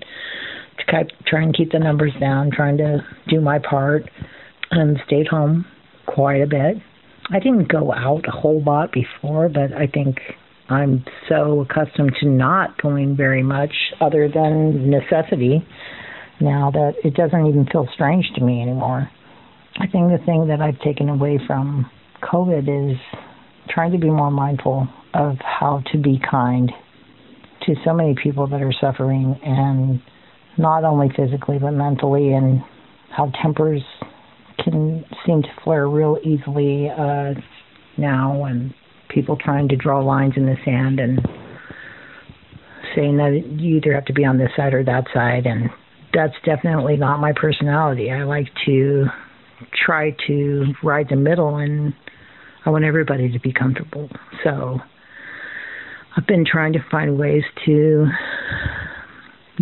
to 0.78 1.04
try 1.26 1.42
and 1.42 1.56
keep 1.56 1.72
the 1.72 1.78
numbers 1.78 2.12
down, 2.20 2.50
trying 2.50 2.76
to 2.78 2.98
do 3.28 3.40
my 3.40 3.58
part 3.58 4.10
and 4.70 4.98
stayed 5.06 5.28
home 5.28 5.64
quite 6.06 6.42
a 6.42 6.46
bit. 6.46 6.76
I 7.30 7.38
didn't 7.38 7.70
go 7.70 7.92
out 7.92 8.24
a 8.26 8.30
whole 8.30 8.62
lot 8.62 8.92
before, 8.92 9.48
but 9.48 9.72
I 9.72 9.86
think 9.86 10.18
I'm 10.72 11.04
so 11.28 11.60
accustomed 11.60 12.12
to 12.20 12.28
not 12.28 12.80
going 12.80 13.16
very 13.16 13.42
much 13.42 13.72
other 14.00 14.28
than 14.28 14.90
necessity 14.90 15.66
now 16.40 16.70
that 16.72 16.94
it 17.04 17.14
doesn't 17.14 17.46
even 17.46 17.66
feel 17.66 17.88
strange 17.94 18.26
to 18.36 18.40
me 18.42 18.62
anymore. 18.62 19.08
I 19.78 19.86
think 19.86 20.10
the 20.10 20.22
thing 20.24 20.48
that 20.48 20.60
I've 20.60 20.78
taken 20.80 21.08
away 21.08 21.38
from 21.46 21.90
COVID 22.22 22.92
is 22.92 22.98
trying 23.68 23.92
to 23.92 23.98
be 23.98 24.10
more 24.10 24.30
mindful 24.30 24.88
of 25.14 25.36
how 25.38 25.82
to 25.92 25.98
be 25.98 26.20
kind 26.30 26.70
to 27.66 27.74
so 27.84 27.92
many 27.92 28.14
people 28.20 28.46
that 28.48 28.60
are 28.60 28.72
suffering 28.80 29.38
and 29.44 30.02
not 30.58 30.84
only 30.84 31.08
physically 31.16 31.58
but 31.58 31.72
mentally 31.72 32.32
and 32.32 32.62
how 33.10 33.30
tempers 33.42 33.82
can 34.62 35.04
seem 35.24 35.42
to 35.42 35.48
flare 35.62 35.88
real 35.88 36.18
easily 36.24 36.88
uh, 36.90 37.34
now 37.96 38.44
and 38.44 38.74
people 39.12 39.36
trying 39.36 39.68
to 39.68 39.76
draw 39.76 40.00
lines 40.00 40.34
in 40.36 40.46
the 40.46 40.56
sand 40.64 41.00
and 41.00 41.20
saying 42.94 43.16
that 43.16 43.44
you 43.58 43.76
either 43.76 43.94
have 43.94 44.04
to 44.06 44.12
be 44.12 44.24
on 44.24 44.38
this 44.38 44.50
side 44.56 44.74
or 44.74 44.84
that 44.84 45.04
side 45.14 45.46
and 45.46 45.70
that's 46.12 46.34
definitely 46.44 46.96
not 46.96 47.20
my 47.20 47.32
personality. 47.32 48.10
I 48.10 48.24
like 48.24 48.48
to 48.66 49.06
try 49.72 50.14
to 50.26 50.74
ride 50.82 51.06
the 51.08 51.16
middle 51.16 51.56
and 51.56 51.94
I 52.66 52.70
want 52.70 52.84
everybody 52.84 53.32
to 53.32 53.40
be 53.40 53.52
comfortable. 53.52 54.10
So 54.44 54.78
I've 56.16 56.26
been 56.26 56.44
trying 56.44 56.74
to 56.74 56.84
find 56.90 57.18
ways 57.18 57.44
to 57.64 58.06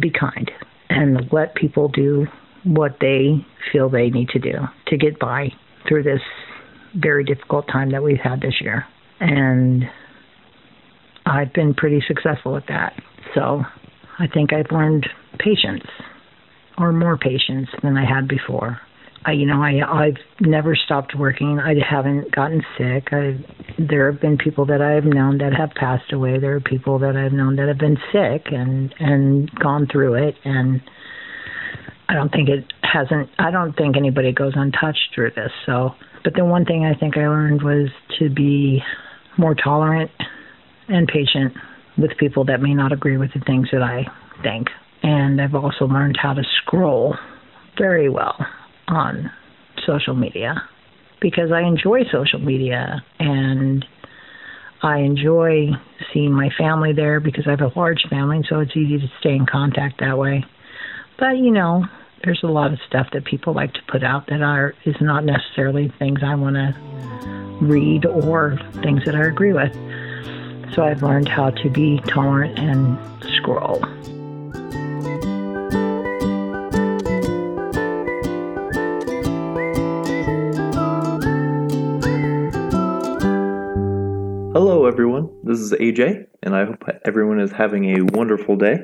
be 0.00 0.11
kind 0.11 0.50
and 0.88 1.28
let 1.33 1.54
people 1.54 1.88
do 1.88 2.26
what 2.64 2.97
they 3.00 3.47
feel 3.73 3.88
they 3.88 4.11
need 4.11 4.28
to 4.30 4.38
do 4.38 4.52
to 4.88 4.97
get 4.97 5.19
by 5.19 5.50
through 5.88 6.02
this 6.02 6.21
very 6.95 7.25
difficult 7.25 7.66
time 7.69 7.90
that 7.92 8.02
we've 8.02 8.19
had 8.19 8.40
this 8.40 8.61
year. 8.61 8.85
And 9.21 9.85
I've 11.27 11.53
been 11.53 11.75
pretty 11.75 12.03
successful 12.07 12.57
at 12.57 12.65
that. 12.69 12.95
So 13.35 13.62
I 14.19 14.27
think 14.27 14.53
I've 14.53 14.71
learned 14.71 15.07
patience 15.39 15.87
or 16.79 16.93
more 16.93 17.17
patience 17.17 17.69
than 17.83 17.97
I 17.97 18.05
had 18.05 18.27
before. 18.27 18.81
I, 19.27 19.33
you 19.33 19.45
know, 19.45 19.62
I 19.62 19.81
I've 19.87 20.17
never 20.41 20.75
stopped 20.75 21.15
working. 21.15 21.59
I 21.59 21.75
haven't 21.89 22.35
gotten 22.35 22.62
sick. 22.79 23.09
I 23.12 23.39
there 23.79 24.11
have 24.11 24.21
been 24.21 24.39
people 24.39 24.65
that 24.67 24.81
I 24.81 24.93
have 24.93 25.05
known 25.05 25.39
that 25.39 25.53
have 25.53 25.71
passed 25.73 26.12
away. 26.12 26.39
There 26.39 26.57
are 26.57 26.61
people 26.61 26.99
that 27.00 27.17
I've 27.17 27.33
known 27.33 27.57
that 27.57 27.69
have 27.69 27.79
been 27.79 27.99
sick 28.12 28.47
and 28.50 28.95
and 28.99 29.50
gone 29.57 29.87
through 29.93 30.15
it 30.15 30.37
and 30.45 30.81
I 32.09 32.15
don't 32.15 32.33
think 32.33 32.49
it 32.49 32.73
hasn't 32.83 33.29
I 33.39 33.50
don't 33.50 33.77
think 33.77 33.97
anybody 33.97 34.33
goes 34.33 34.55
untouched 34.57 35.15
through 35.15 35.33
this. 35.37 35.53
So, 35.67 35.91
but 36.25 36.33
the 36.35 36.45
one 36.45 36.65
thing 36.65 36.85
I 36.85 36.99
think 36.99 37.19
I 37.19 37.29
learned 37.29 37.62
was 37.62 37.91
to 38.19 38.31
be 38.31 38.83
more 39.39 39.55
tolerant 39.55 40.11
and 40.89 41.09
patient 41.09 41.55
with 41.97 42.11
people 42.19 42.45
that 42.47 42.61
may 42.61 42.75
not 42.75 42.93
agree 42.93 43.17
with 43.17 43.33
the 43.33 43.41
things 43.41 43.69
that 43.73 43.83
I 43.83 44.07
think. 44.43 44.69
And 45.03 45.41
I've 45.41 45.55
also 45.55 45.87
learned 45.87 46.19
how 46.21 46.35
to 46.35 46.43
scroll 46.63 47.17
very 47.79 48.09
well 48.09 48.37
on 48.89 49.31
social 49.87 50.15
media 50.15 50.55
because 51.21 51.53
I 51.53 51.63
enjoy 51.63 52.01
social 52.11 52.39
media 52.39 53.05
and 53.19 53.85
I 54.83 54.99
enjoy 54.99 55.69
seeing 56.13 56.33
my 56.33 56.49
family 56.59 56.93
there 56.93 57.21
because 57.21 57.45
I 57.47 57.51
have 57.51 57.61
a 57.61 57.79
large 57.79 58.03
family, 58.09 58.41
so 58.49 58.61
it's 58.61 58.77
easy 58.77 58.99
to 58.99 59.09
stay 59.21 59.35
in 59.35 59.47
contact 59.47 60.01
that 60.01 60.17
way. 60.17 60.45
But 61.19 61.37
you 61.37 61.51
know, 61.51 61.85
there's 62.25 62.41
a 62.43 62.49
lot 62.49 62.73
of 62.73 62.79
stuff 62.89 63.09
that 63.13 63.25
people 63.25 63.55
like 63.55 63.73
to 63.75 63.81
put 63.91 64.03
out 64.03 64.27
that 64.29 64.43
are 64.43 64.75
is 64.85 64.97
not 65.01 65.25
necessarily 65.25 65.93
things 65.99 66.21
I 66.25 66.35
want 66.35 66.57
to 66.57 67.39
read 67.61 68.07
or 68.07 68.59
things 68.83 69.05
that 69.05 69.14
I 69.14 69.26
agree 69.26 69.52
with. 69.52 69.73
So 70.75 70.83
I've 70.83 71.02
learned 71.02 71.29
how 71.29 71.50
to 71.50 71.69
be 71.69 72.00
tolerant 72.07 72.59
and 72.59 72.99
scroll. 73.37 73.81
Hello, 84.52 84.87
everyone. 84.87 85.31
This 85.43 85.61
is 85.61 85.73
AJ, 85.73 86.26
and 86.43 86.55
I 86.55 86.64
hope 86.64 86.85
everyone 87.05 87.40
is 87.40 87.52
having 87.52 87.97
a 87.97 88.05
wonderful 88.17 88.57
day. 88.57 88.79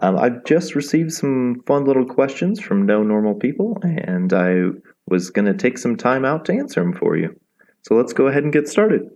Um, 0.00 0.16
I've 0.16 0.44
just 0.44 0.74
received 0.74 1.12
some 1.12 1.62
fun 1.66 1.84
little 1.84 2.06
questions 2.06 2.60
from 2.60 2.86
No 2.86 3.02
Normal 3.02 3.34
People, 3.34 3.76
and 3.82 4.32
I 4.32 4.70
was 5.08 5.30
going 5.30 5.46
to 5.46 5.54
take 5.54 5.78
some 5.78 5.96
time 5.96 6.24
out 6.24 6.44
to 6.46 6.52
answer 6.52 6.80
them 6.80 6.92
for 6.92 7.16
you. 7.16 7.38
So 7.82 7.94
let's 7.94 8.12
go 8.12 8.26
ahead 8.26 8.44
and 8.44 8.52
get 8.52 8.68
started. 8.68 9.10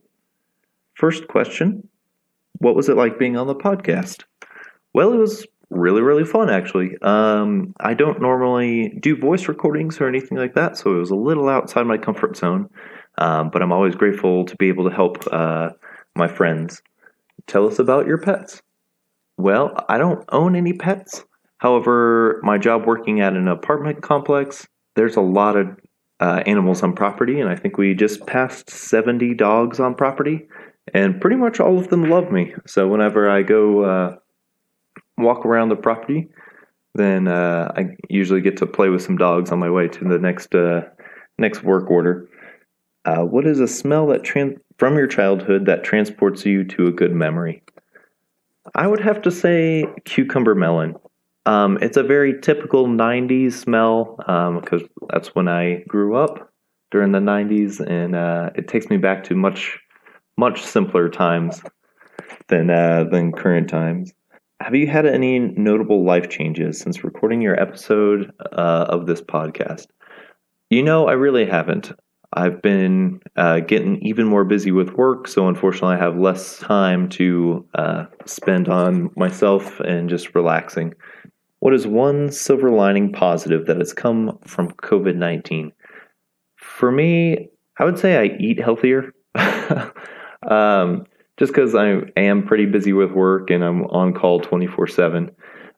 First 0.94 1.28
question 1.28 1.88
What 2.58 2.76
was 2.76 2.88
it 2.88 2.96
like 2.96 3.18
being 3.18 3.36
on 3.36 3.46
the 3.46 3.54
podcast? 3.54 4.24
Well, 4.94 5.12
it 5.12 5.18
was 5.18 5.46
really, 5.70 6.02
really 6.02 6.24
fun, 6.24 6.50
actually. 6.50 6.96
Um, 7.02 7.74
I 7.80 7.94
don't 7.94 8.20
normally 8.20 8.90
do 9.00 9.16
voice 9.16 9.48
recordings 9.48 10.00
or 10.00 10.08
anything 10.08 10.38
like 10.38 10.54
that, 10.54 10.76
so 10.76 10.94
it 10.94 10.98
was 10.98 11.10
a 11.10 11.16
little 11.16 11.48
outside 11.48 11.86
my 11.86 11.98
comfort 11.98 12.36
zone. 12.36 12.68
Um, 13.18 13.50
but 13.50 13.62
I'm 13.62 13.72
always 13.72 13.94
grateful 13.94 14.44
to 14.44 14.56
be 14.56 14.68
able 14.68 14.88
to 14.88 14.94
help 14.94 15.24
uh, 15.32 15.70
my 16.14 16.28
friends. 16.28 16.82
Tell 17.46 17.66
us 17.66 17.78
about 17.78 18.06
your 18.06 18.18
pets. 18.18 18.62
Well, 19.36 19.74
I 19.88 19.98
don't 19.98 20.24
own 20.30 20.56
any 20.56 20.72
pets. 20.72 21.24
However, 21.58 22.40
my 22.42 22.58
job 22.58 22.86
working 22.86 23.20
at 23.20 23.34
an 23.34 23.48
apartment 23.48 24.02
complex, 24.02 24.66
there's 24.94 25.16
a 25.16 25.20
lot 25.20 25.56
of 25.56 25.68
uh, 26.22 26.40
animals 26.46 26.84
on 26.84 26.94
property, 26.94 27.40
and 27.40 27.50
I 27.50 27.56
think 27.56 27.76
we 27.76 27.94
just 27.94 28.24
passed 28.28 28.70
70 28.70 29.34
dogs 29.34 29.80
on 29.80 29.96
property, 29.96 30.46
and 30.94 31.20
pretty 31.20 31.34
much 31.34 31.58
all 31.58 31.78
of 31.78 31.88
them 31.88 32.08
love 32.08 32.30
me. 32.30 32.54
So 32.64 32.86
whenever 32.86 33.28
I 33.28 33.42
go 33.42 33.82
uh, 33.82 34.16
walk 35.18 35.44
around 35.44 35.70
the 35.70 35.76
property, 35.76 36.28
then 36.94 37.26
uh, 37.26 37.72
I 37.76 37.96
usually 38.08 38.40
get 38.40 38.56
to 38.58 38.66
play 38.66 38.88
with 38.88 39.02
some 39.02 39.16
dogs 39.16 39.50
on 39.50 39.58
my 39.58 39.68
way 39.68 39.88
to 39.88 40.04
the 40.04 40.18
next 40.18 40.54
uh, 40.54 40.82
next 41.38 41.64
work 41.64 41.90
order. 41.90 42.28
Uh, 43.04 43.24
what 43.24 43.44
is 43.44 43.58
a 43.58 43.66
smell 43.66 44.06
that 44.06 44.24
from 44.78 44.96
your 44.96 45.08
childhood 45.08 45.66
that 45.66 45.82
transports 45.82 46.46
you 46.46 46.62
to 46.62 46.86
a 46.86 46.92
good 46.92 47.12
memory? 47.12 47.64
I 48.76 48.86
would 48.86 49.00
have 49.00 49.22
to 49.22 49.32
say 49.32 49.86
cucumber 50.04 50.54
melon. 50.54 50.94
Um, 51.44 51.78
it's 51.80 51.96
a 51.96 52.02
very 52.02 52.40
typical 52.40 52.86
90s 52.86 53.54
smell 53.54 54.16
because 54.16 54.82
um, 54.82 54.88
that's 55.10 55.34
when 55.34 55.48
I 55.48 55.82
grew 55.88 56.16
up 56.16 56.52
during 56.90 57.12
the 57.12 57.18
90s, 57.18 57.80
and 57.80 58.14
uh, 58.14 58.50
it 58.54 58.68
takes 58.68 58.88
me 58.88 58.96
back 58.96 59.24
to 59.24 59.34
much, 59.34 59.78
much 60.36 60.62
simpler 60.62 61.08
times 61.08 61.62
than 62.48 62.70
uh, 62.70 63.04
than 63.10 63.32
current 63.32 63.68
times. 63.68 64.12
Have 64.60 64.76
you 64.76 64.86
had 64.86 65.06
any 65.06 65.40
notable 65.40 66.04
life 66.04 66.30
changes 66.30 66.78
since 66.78 67.02
recording 67.02 67.42
your 67.42 67.60
episode 67.60 68.32
uh, 68.52 68.86
of 68.88 69.06
this 69.06 69.20
podcast? 69.20 69.88
You 70.70 70.84
know, 70.84 71.08
I 71.08 71.12
really 71.12 71.44
haven't. 71.44 71.92
I've 72.34 72.62
been 72.62 73.20
uh, 73.36 73.60
getting 73.60 74.00
even 74.02 74.26
more 74.26 74.44
busy 74.44 74.70
with 74.70 74.92
work, 74.92 75.28
so 75.28 75.48
unfortunately, 75.48 75.96
I 75.96 75.98
have 75.98 76.16
less 76.16 76.58
time 76.58 77.08
to 77.10 77.66
uh, 77.74 78.04
spend 78.24 78.68
on 78.68 79.10
myself 79.16 79.80
and 79.80 80.08
just 80.08 80.34
relaxing. 80.34 80.94
What 81.62 81.74
is 81.74 81.86
one 81.86 82.32
silver 82.32 82.70
lining 82.70 83.12
positive 83.12 83.66
that 83.66 83.76
has 83.76 83.92
come 83.92 84.36
from 84.44 84.72
COVID 84.72 85.14
19? 85.14 85.70
For 86.56 86.90
me, 86.90 87.50
I 87.78 87.84
would 87.84 88.00
say 88.00 88.16
I 88.16 88.36
eat 88.40 88.58
healthier. 88.58 89.14
um, 90.48 91.06
just 91.36 91.52
because 91.52 91.76
I 91.76 92.00
am 92.16 92.44
pretty 92.44 92.66
busy 92.66 92.92
with 92.92 93.12
work 93.12 93.50
and 93.50 93.62
I'm 93.62 93.84
on 93.84 94.12
call 94.12 94.40
24 94.40 94.88
7. 94.88 95.30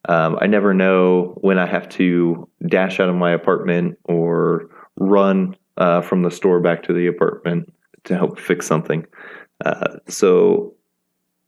Um, 0.08 0.38
I 0.40 0.46
never 0.46 0.72
know 0.72 1.36
when 1.42 1.58
I 1.58 1.66
have 1.66 1.86
to 1.90 2.48
dash 2.66 2.98
out 2.98 3.10
of 3.10 3.14
my 3.16 3.32
apartment 3.32 3.98
or 4.04 4.70
run 4.96 5.54
uh, 5.76 6.00
from 6.00 6.22
the 6.22 6.30
store 6.30 6.60
back 6.60 6.82
to 6.84 6.94
the 6.94 7.08
apartment 7.08 7.70
to 8.04 8.16
help 8.16 8.38
fix 8.38 8.66
something. 8.66 9.04
Uh, 9.62 9.98
so 10.08 10.73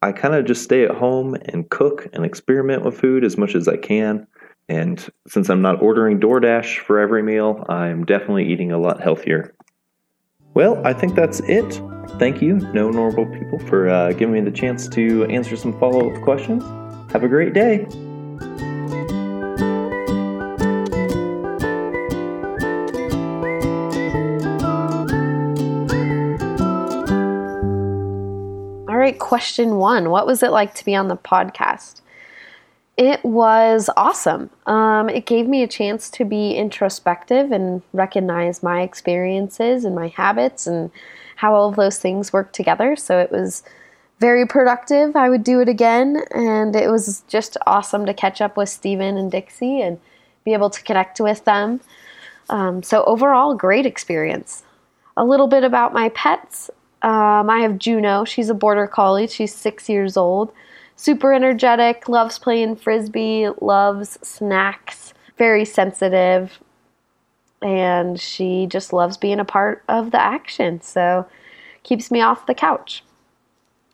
I 0.01 0.11
kind 0.11 0.35
of 0.35 0.45
just 0.45 0.63
stay 0.63 0.83
at 0.83 0.91
home 0.91 1.35
and 1.45 1.69
cook 1.69 2.07
and 2.13 2.23
experiment 2.23 2.85
with 2.85 2.99
food 2.99 3.23
as 3.23 3.37
much 3.37 3.55
as 3.55 3.67
I 3.67 3.77
can. 3.77 4.27
And 4.69 5.05
since 5.27 5.49
I'm 5.49 5.61
not 5.61 5.81
ordering 5.81 6.19
DoorDash 6.19 6.79
for 6.79 6.99
every 6.99 7.23
meal, 7.23 7.65
I'm 7.69 8.05
definitely 8.05 8.51
eating 8.51 8.71
a 8.71 8.77
lot 8.77 9.01
healthier. 9.01 9.55
Well, 10.53 10.85
I 10.85 10.93
think 10.93 11.15
that's 11.15 11.39
it. 11.41 11.81
Thank 12.19 12.41
you, 12.41 12.55
No 12.73 12.89
Normal 12.89 13.25
People, 13.27 13.59
for 13.59 13.89
uh, 13.89 14.11
giving 14.13 14.33
me 14.33 14.41
the 14.41 14.51
chance 14.51 14.87
to 14.89 15.25
answer 15.25 15.55
some 15.55 15.77
follow 15.79 16.13
up 16.13 16.21
questions. 16.23 16.63
Have 17.11 17.23
a 17.23 17.27
great 17.27 17.53
day. 17.53 17.87
Question 29.19 29.77
one 29.77 30.09
What 30.09 30.27
was 30.27 30.43
it 30.43 30.51
like 30.51 30.73
to 30.75 30.85
be 30.85 30.95
on 30.95 31.07
the 31.07 31.17
podcast? 31.17 32.01
It 32.97 33.23
was 33.23 33.89
awesome. 33.95 34.49
Um, 34.65 35.07
it 35.07 35.27
gave 35.27 35.47
me 35.47 35.61
a 35.61 35.67
chance 35.67 36.09
to 36.11 36.25
be 36.25 36.53
introspective 36.53 37.51
and 37.51 37.83
recognize 37.93 38.63
my 38.63 38.81
experiences 38.81 39.85
and 39.85 39.95
my 39.95 40.07
habits 40.07 40.65
and 40.65 40.89
how 41.35 41.53
all 41.53 41.69
of 41.69 41.75
those 41.75 41.99
things 41.99 42.33
work 42.33 42.51
together. 42.53 42.95
So 42.95 43.19
it 43.19 43.31
was 43.31 43.61
very 44.19 44.47
productive. 44.47 45.15
I 45.15 45.29
would 45.29 45.43
do 45.43 45.59
it 45.61 45.69
again. 45.69 46.23
And 46.31 46.75
it 46.75 46.89
was 46.89 47.23
just 47.27 47.57
awesome 47.67 48.05
to 48.07 48.13
catch 48.13 48.41
up 48.41 48.57
with 48.57 48.69
Stephen 48.69 49.15
and 49.15 49.31
Dixie 49.31 49.81
and 49.81 49.99
be 50.43 50.53
able 50.53 50.71
to 50.71 50.81
connect 50.81 51.19
with 51.19 51.45
them. 51.45 51.81
Um, 52.49 52.81
so, 52.81 53.03
overall, 53.03 53.55
great 53.55 53.85
experience. 53.85 54.63
A 55.17 55.25
little 55.25 55.47
bit 55.47 55.63
about 55.63 55.93
my 55.93 56.09
pets. 56.09 56.69
Um, 57.01 57.49
I 57.49 57.59
have 57.59 57.77
Juno. 57.77 58.25
She's 58.25 58.49
a 58.49 58.53
border 58.53 58.87
collie. 58.87 59.27
She's 59.27 59.53
six 59.53 59.87
years 59.89 60.17
old. 60.17 60.51
Super 60.95 61.31
energetic, 61.31 62.09
loves 62.09 62.39
playing 62.39 62.77
frisbee, 62.77 63.49
loves 63.61 64.17
snacks, 64.23 65.13
very 65.37 65.63
sensitive, 65.63 66.59
and 67.61 68.19
she 68.19 68.65
just 68.65 68.91
loves 68.93 69.15
being 69.15 69.39
a 69.39 69.45
part 69.45 69.83
of 69.87 70.09
the 70.09 70.19
action. 70.19 70.81
So 70.81 71.27
keeps 71.83 72.09
me 72.09 72.21
off 72.21 72.47
the 72.47 72.55
couch. 72.55 73.03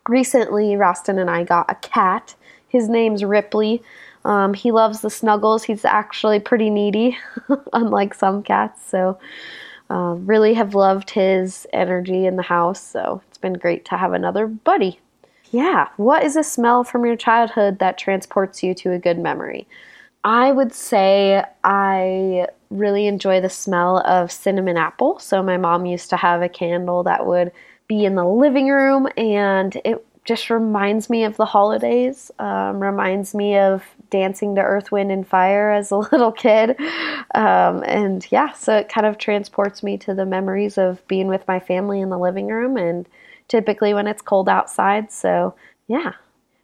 Recently, 0.08 0.74
Rostin 0.76 1.18
and 1.18 1.30
I 1.30 1.44
got 1.44 1.70
a 1.70 1.74
cat. 1.76 2.34
His 2.68 2.88
name's 2.88 3.22
Ripley. 3.22 3.82
Um, 4.24 4.54
he 4.54 4.72
loves 4.72 5.00
the 5.00 5.10
snuggles. 5.10 5.64
He's 5.64 5.84
actually 5.84 6.40
pretty 6.40 6.70
needy, 6.70 7.18
unlike 7.72 8.14
some 8.14 8.42
cats. 8.42 8.80
So 8.88 9.18
uh, 9.94 10.16
really 10.16 10.54
have 10.54 10.74
loved 10.74 11.10
his 11.10 11.68
energy 11.72 12.26
in 12.26 12.34
the 12.34 12.42
house, 12.42 12.84
so 12.84 13.22
it's 13.28 13.38
been 13.38 13.52
great 13.52 13.84
to 13.84 13.96
have 13.96 14.12
another 14.12 14.48
buddy. 14.48 14.98
Yeah, 15.52 15.88
what 15.98 16.24
is 16.24 16.34
a 16.34 16.42
smell 16.42 16.82
from 16.82 17.06
your 17.06 17.14
childhood 17.14 17.78
that 17.78 17.96
transports 17.96 18.60
you 18.60 18.74
to 18.74 18.90
a 18.90 18.98
good 18.98 19.20
memory? 19.20 19.68
I 20.24 20.50
would 20.50 20.72
say 20.72 21.44
I 21.62 22.48
really 22.70 23.06
enjoy 23.06 23.40
the 23.40 23.48
smell 23.48 23.98
of 23.98 24.32
cinnamon 24.32 24.76
apple. 24.76 25.20
So, 25.20 25.44
my 25.44 25.58
mom 25.58 25.86
used 25.86 26.10
to 26.10 26.16
have 26.16 26.42
a 26.42 26.48
candle 26.48 27.04
that 27.04 27.24
would 27.24 27.52
be 27.86 28.04
in 28.04 28.16
the 28.16 28.26
living 28.26 28.70
room, 28.70 29.06
and 29.16 29.76
it 29.84 30.04
just 30.24 30.48
reminds 30.48 31.10
me 31.10 31.24
of 31.24 31.36
the 31.36 31.44
holidays, 31.44 32.30
um, 32.38 32.80
reminds 32.80 33.34
me 33.34 33.58
of 33.58 33.84
dancing 34.10 34.54
to 34.54 34.62
Earth, 34.62 34.90
Wind, 34.90 35.12
and 35.12 35.26
Fire 35.26 35.70
as 35.70 35.90
a 35.90 35.96
little 36.12 36.32
kid. 36.32 36.80
Um, 37.34 37.82
and 37.84 38.26
yeah, 38.30 38.52
so 38.52 38.76
it 38.76 38.88
kind 38.88 39.06
of 39.06 39.18
transports 39.18 39.82
me 39.82 39.98
to 39.98 40.14
the 40.14 40.24
memories 40.24 40.78
of 40.78 41.06
being 41.08 41.28
with 41.28 41.46
my 41.46 41.60
family 41.60 42.00
in 42.00 42.08
the 42.08 42.18
living 42.18 42.46
room 42.46 42.76
and 42.76 43.06
typically 43.48 43.92
when 43.92 44.06
it's 44.06 44.22
cold 44.22 44.48
outside. 44.48 45.12
So 45.12 45.54
yeah. 45.88 46.12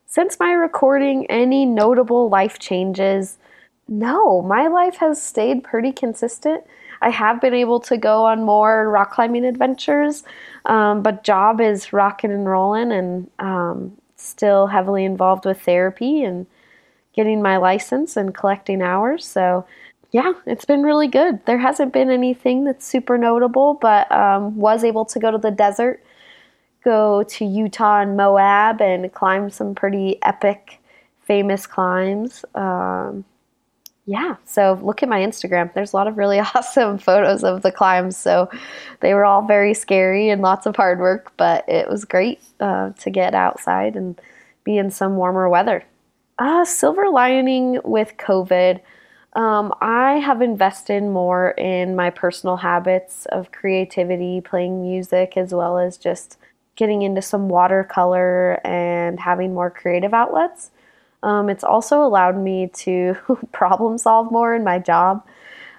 Since 0.06 0.40
my 0.40 0.52
recording, 0.52 1.26
any 1.26 1.64
notable 1.64 2.28
life 2.28 2.58
changes? 2.58 3.38
No, 3.86 4.42
my 4.42 4.66
life 4.66 4.96
has 4.96 5.22
stayed 5.22 5.62
pretty 5.62 5.92
consistent. 5.92 6.64
I 7.02 7.10
have 7.10 7.40
been 7.40 7.54
able 7.54 7.80
to 7.80 7.96
go 7.96 8.26
on 8.26 8.44
more 8.44 8.88
rock 8.90 9.12
climbing 9.12 9.44
adventures, 9.44 10.22
um, 10.66 11.02
but 11.02 11.24
job 11.24 11.60
is 11.60 11.92
rocking 11.92 12.30
and 12.30 12.46
rolling 12.46 12.92
and 12.92 13.30
um, 13.38 13.96
still 14.16 14.66
heavily 14.66 15.04
involved 15.04 15.46
with 15.46 15.62
therapy 15.62 16.22
and 16.22 16.46
getting 17.14 17.42
my 17.42 17.56
license 17.56 18.16
and 18.16 18.34
collecting 18.34 18.82
hours. 18.82 19.26
So, 19.26 19.66
yeah, 20.12 20.32
it's 20.46 20.64
been 20.64 20.82
really 20.82 21.08
good. 21.08 21.44
There 21.46 21.58
hasn't 21.58 21.92
been 21.92 22.10
anything 22.10 22.64
that's 22.64 22.86
super 22.86 23.16
notable, 23.16 23.74
but 23.74 24.10
um, 24.12 24.56
was 24.56 24.84
able 24.84 25.04
to 25.06 25.18
go 25.18 25.30
to 25.30 25.38
the 25.38 25.50
desert, 25.50 26.04
go 26.84 27.22
to 27.22 27.44
Utah 27.44 28.00
and 28.00 28.16
Moab, 28.16 28.80
and 28.80 29.12
climb 29.12 29.50
some 29.50 29.74
pretty 29.74 30.18
epic, 30.22 30.80
famous 31.22 31.66
climbs. 31.66 32.44
Um, 32.54 33.24
yeah, 34.06 34.36
so 34.44 34.78
look 34.82 35.02
at 35.02 35.08
my 35.08 35.20
Instagram. 35.20 35.72
There's 35.72 35.92
a 35.92 35.96
lot 35.96 36.08
of 36.08 36.18
really 36.18 36.40
awesome 36.54 36.98
photos 36.98 37.44
of 37.44 37.62
the 37.62 37.72
climbs. 37.72 38.16
So 38.16 38.50
they 39.00 39.14
were 39.14 39.24
all 39.24 39.46
very 39.46 39.74
scary 39.74 40.30
and 40.30 40.42
lots 40.42 40.66
of 40.66 40.76
hard 40.76 40.98
work, 40.98 41.32
but 41.36 41.68
it 41.68 41.88
was 41.88 42.04
great 42.04 42.40
uh, 42.60 42.90
to 42.90 43.10
get 43.10 43.34
outside 43.34 43.96
and 43.96 44.20
be 44.64 44.78
in 44.78 44.90
some 44.90 45.16
warmer 45.16 45.48
weather. 45.48 45.84
Uh, 46.38 46.64
silver 46.64 47.08
lining 47.08 47.80
with 47.84 48.14
COVID. 48.16 48.80
Um, 49.34 49.72
I 49.80 50.14
have 50.14 50.42
invested 50.42 51.02
more 51.02 51.52
in 51.52 51.94
my 51.94 52.10
personal 52.10 52.56
habits 52.56 53.26
of 53.26 53.52
creativity, 53.52 54.40
playing 54.40 54.82
music, 54.82 55.36
as 55.36 55.54
well 55.54 55.78
as 55.78 55.96
just 55.96 56.36
getting 56.74 57.02
into 57.02 57.22
some 57.22 57.48
watercolor 57.48 58.58
and 58.66 59.20
having 59.20 59.54
more 59.54 59.70
creative 59.70 60.14
outlets. 60.14 60.70
Um, 61.22 61.48
it's 61.48 61.64
also 61.64 62.02
allowed 62.02 62.36
me 62.36 62.68
to 62.74 63.16
problem 63.52 63.98
solve 63.98 64.30
more 64.30 64.54
in 64.54 64.64
my 64.64 64.78
job, 64.78 65.24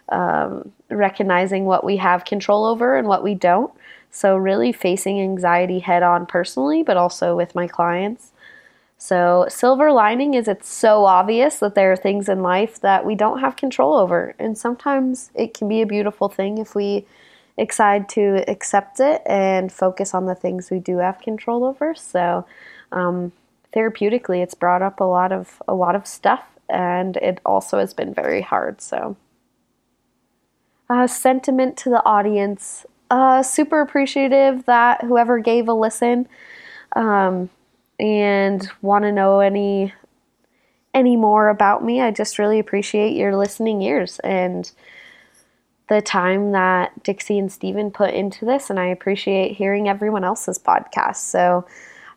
um, 0.10 0.72
recognizing 0.90 1.66
what 1.66 1.84
we 1.84 1.98
have 1.98 2.26
control 2.26 2.66
over 2.66 2.98
and 2.98 3.08
what 3.08 3.24
we 3.24 3.36
don't. 3.36 3.72
So, 4.12 4.36
really 4.36 4.74
facing 4.74 5.22
anxiety 5.22 5.80
head 5.80 6.04
on 6.04 6.26
personally, 6.26 6.84
but 6.84 6.98
also 6.98 7.36
with 7.36 7.56
my 7.56 7.68
clients. 7.68 8.32
So, 8.98 9.48
silver 9.50 9.92
lining 9.92 10.34
is 10.36 10.48
it's 10.48 10.70
so 10.70 11.06
obvious 11.06 11.58
that 11.60 11.76
there 11.76 11.92
are 11.92 11.96
things 11.96 12.30
in 12.30 12.44
life 12.44 12.80
that 12.82 13.06
we 13.06 13.16
don't 13.16 13.40
have 13.40 13.56
control 13.56 13.96
over. 13.96 14.36
And 14.38 14.58
sometimes 14.58 15.32
it 15.34 15.54
can 15.54 15.68
be 15.68 15.82
a 15.82 15.88
beautiful 15.88 16.30
thing 16.30 16.58
if 16.58 16.76
we 16.76 17.08
decide 17.58 18.10
to 18.10 18.44
accept 18.48 19.00
it 19.00 19.22
and 19.26 19.72
focus 19.72 20.14
on 20.14 20.26
the 20.26 20.36
things 20.36 20.70
we 20.70 20.80
do 20.80 20.98
have 20.98 21.20
control 21.20 21.64
over. 21.64 21.96
So, 21.96 22.46
um, 22.92 23.32
therapeutically, 23.74 24.42
it's 24.42 24.54
brought 24.54 24.82
up 24.82 25.00
a 25.00 25.06
lot 25.06 25.32
of 25.32 25.62
a 25.68 25.74
lot 25.74 25.96
of 25.96 26.08
stuff, 26.08 26.44
and 26.70 27.18
it 27.18 27.40
also 27.46 27.80
has 27.80 27.94
been 27.94 28.14
very 28.14 28.42
hard. 28.42 28.82
So, 28.82 29.16
uh, 30.90 31.08
sentiment 31.08 31.78
to 31.78 31.90
the 31.90 32.04
audience: 32.06 32.86
uh, 33.10 33.44
super 33.44 33.82
appreciative 33.82 34.66
that 34.66 35.04
whoever 35.04 35.40
gave 35.40 35.68
a 35.68 35.74
listen, 35.74 36.28
um, 36.96 37.50
and 38.00 38.70
want 38.82 39.04
to 39.04 39.12
know 39.12 39.40
any 39.40 39.94
any 40.94 41.16
more 41.16 41.50
about 41.50 41.84
me. 41.84 42.02
I 42.02 42.12
just 42.12 42.40
really 42.40 42.60
appreciate 42.60 43.16
your 43.16 43.36
listening 43.36 43.82
ears 43.82 44.20
and 44.20 44.70
the 45.88 46.02
time 46.02 46.52
that 46.54 47.04
Dixie 47.04 47.38
and 47.38 47.52
Stephen 47.52 47.92
put 47.92 48.14
into 48.14 48.46
this, 48.46 48.70
and 48.70 48.80
I 48.80 48.86
appreciate 48.86 49.58
hearing 49.58 49.90
everyone 49.90 50.24
else's 50.24 50.58
podcast. 50.58 51.18
So 51.18 51.66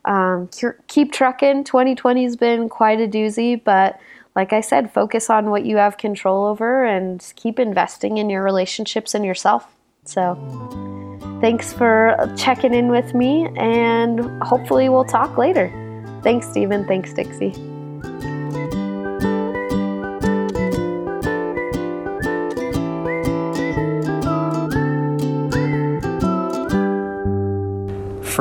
um, 0.05 0.49
keep 0.88 1.12
trucking. 1.12 1.64
2020 1.64 2.25
has 2.25 2.37
been 2.37 2.69
quite 2.69 3.01
a 3.01 3.09
doozy, 3.09 3.62
but 3.62 3.99
like 4.37 4.53
I 4.53 4.61
said, 4.61 4.93
focus 4.93 5.31
on 5.31 5.51
what 5.51 5.64
you 5.64 5.77
have 5.77 5.97
control 5.97 6.47
over 6.47 6.85
and 6.85 7.25
keep 7.37 7.59
investing 7.59 8.19
in 8.19 8.29
your 8.29 8.43
relationships 8.43 9.14
and 9.14 9.25
yourself. 9.25 9.67
So 10.05 10.35
thanks 11.40 11.73
for 11.73 12.17
checking 12.37 12.75
in 12.75 12.88
with 12.88 13.14
me, 13.14 13.49
and 13.57 14.21
hopefully, 14.43 14.88
we'll 14.88 15.05
talk 15.05 15.38
later. 15.38 15.71
Thanks, 16.23 16.49
Stephen. 16.49 16.87
Thanks, 16.87 17.12
Dixie. 17.12 17.74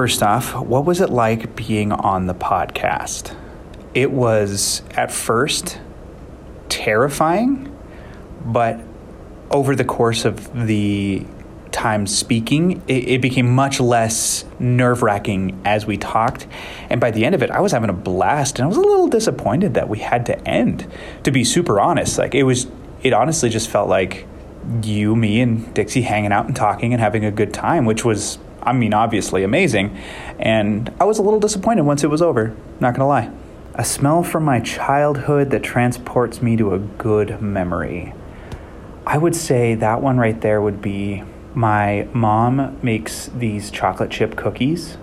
First 0.03 0.21
off, 0.21 0.53
what 0.55 0.83
was 0.83 0.99
it 0.99 1.11
like 1.11 1.55
being 1.55 1.93
on 1.93 2.25
the 2.25 2.35
podcast? 2.35 3.33
It 3.93 4.11
was 4.11 4.81
at 4.97 5.13
first 5.13 5.79
terrifying, 6.67 7.73
but 8.43 8.81
over 9.49 9.77
the 9.77 9.85
course 9.85 10.25
of 10.25 10.67
the 10.67 11.25
time 11.71 12.05
speaking, 12.05 12.83
it, 12.85 13.07
it 13.07 13.21
became 13.21 13.49
much 13.49 13.79
less 13.79 14.43
nerve 14.59 15.03
wracking 15.03 15.61
as 15.63 15.85
we 15.85 15.95
talked. 15.95 16.47
And 16.89 16.99
by 16.99 17.11
the 17.11 17.23
end 17.23 17.33
of 17.33 17.41
it, 17.41 17.49
I 17.49 17.61
was 17.61 17.71
having 17.71 17.89
a 17.89 17.93
blast 17.93 18.59
and 18.59 18.65
I 18.65 18.67
was 18.67 18.75
a 18.75 18.81
little 18.81 19.07
disappointed 19.07 19.75
that 19.75 19.87
we 19.87 19.99
had 19.99 20.25
to 20.25 20.37
end, 20.45 20.85
to 21.23 21.31
be 21.31 21.45
super 21.45 21.79
honest. 21.79 22.17
Like, 22.17 22.35
it 22.35 22.43
was, 22.43 22.67
it 23.03 23.13
honestly 23.13 23.47
just 23.47 23.69
felt 23.69 23.87
like 23.87 24.27
you, 24.83 25.15
me, 25.15 25.39
and 25.39 25.73
Dixie 25.73 26.01
hanging 26.01 26.33
out 26.33 26.45
and 26.45 26.53
talking 26.53 26.91
and 26.91 26.99
having 26.99 27.23
a 27.23 27.31
good 27.31 27.53
time, 27.53 27.85
which 27.85 28.03
was 28.03 28.37
I 28.65 28.73
mean, 28.73 28.93
obviously 28.93 29.43
amazing. 29.43 29.97
And 30.39 30.93
I 30.99 31.03
was 31.03 31.19
a 31.19 31.21
little 31.21 31.39
disappointed 31.39 31.83
once 31.83 32.03
it 32.03 32.09
was 32.09 32.21
over, 32.21 32.55
not 32.79 32.95
gonna 32.95 33.07
lie. 33.07 33.31
A 33.75 33.83
smell 33.83 34.23
from 34.23 34.45
my 34.45 34.59
childhood 34.59 35.49
that 35.49 35.63
transports 35.63 36.41
me 36.41 36.55
to 36.57 36.73
a 36.73 36.79
good 36.79 37.41
memory. 37.41 38.13
I 39.05 39.17
would 39.17 39.35
say 39.35 39.75
that 39.75 40.01
one 40.01 40.17
right 40.17 40.39
there 40.39 40.61
would 40.61 40.81
be 40.81 41.23
my 41.53 42.07
mom 42.13 42.79
makes 42.81 43.27
these 43.27 43.69
chocolate 43.69 44.09
chip 44.11 44.35
cookies 44.35 44.97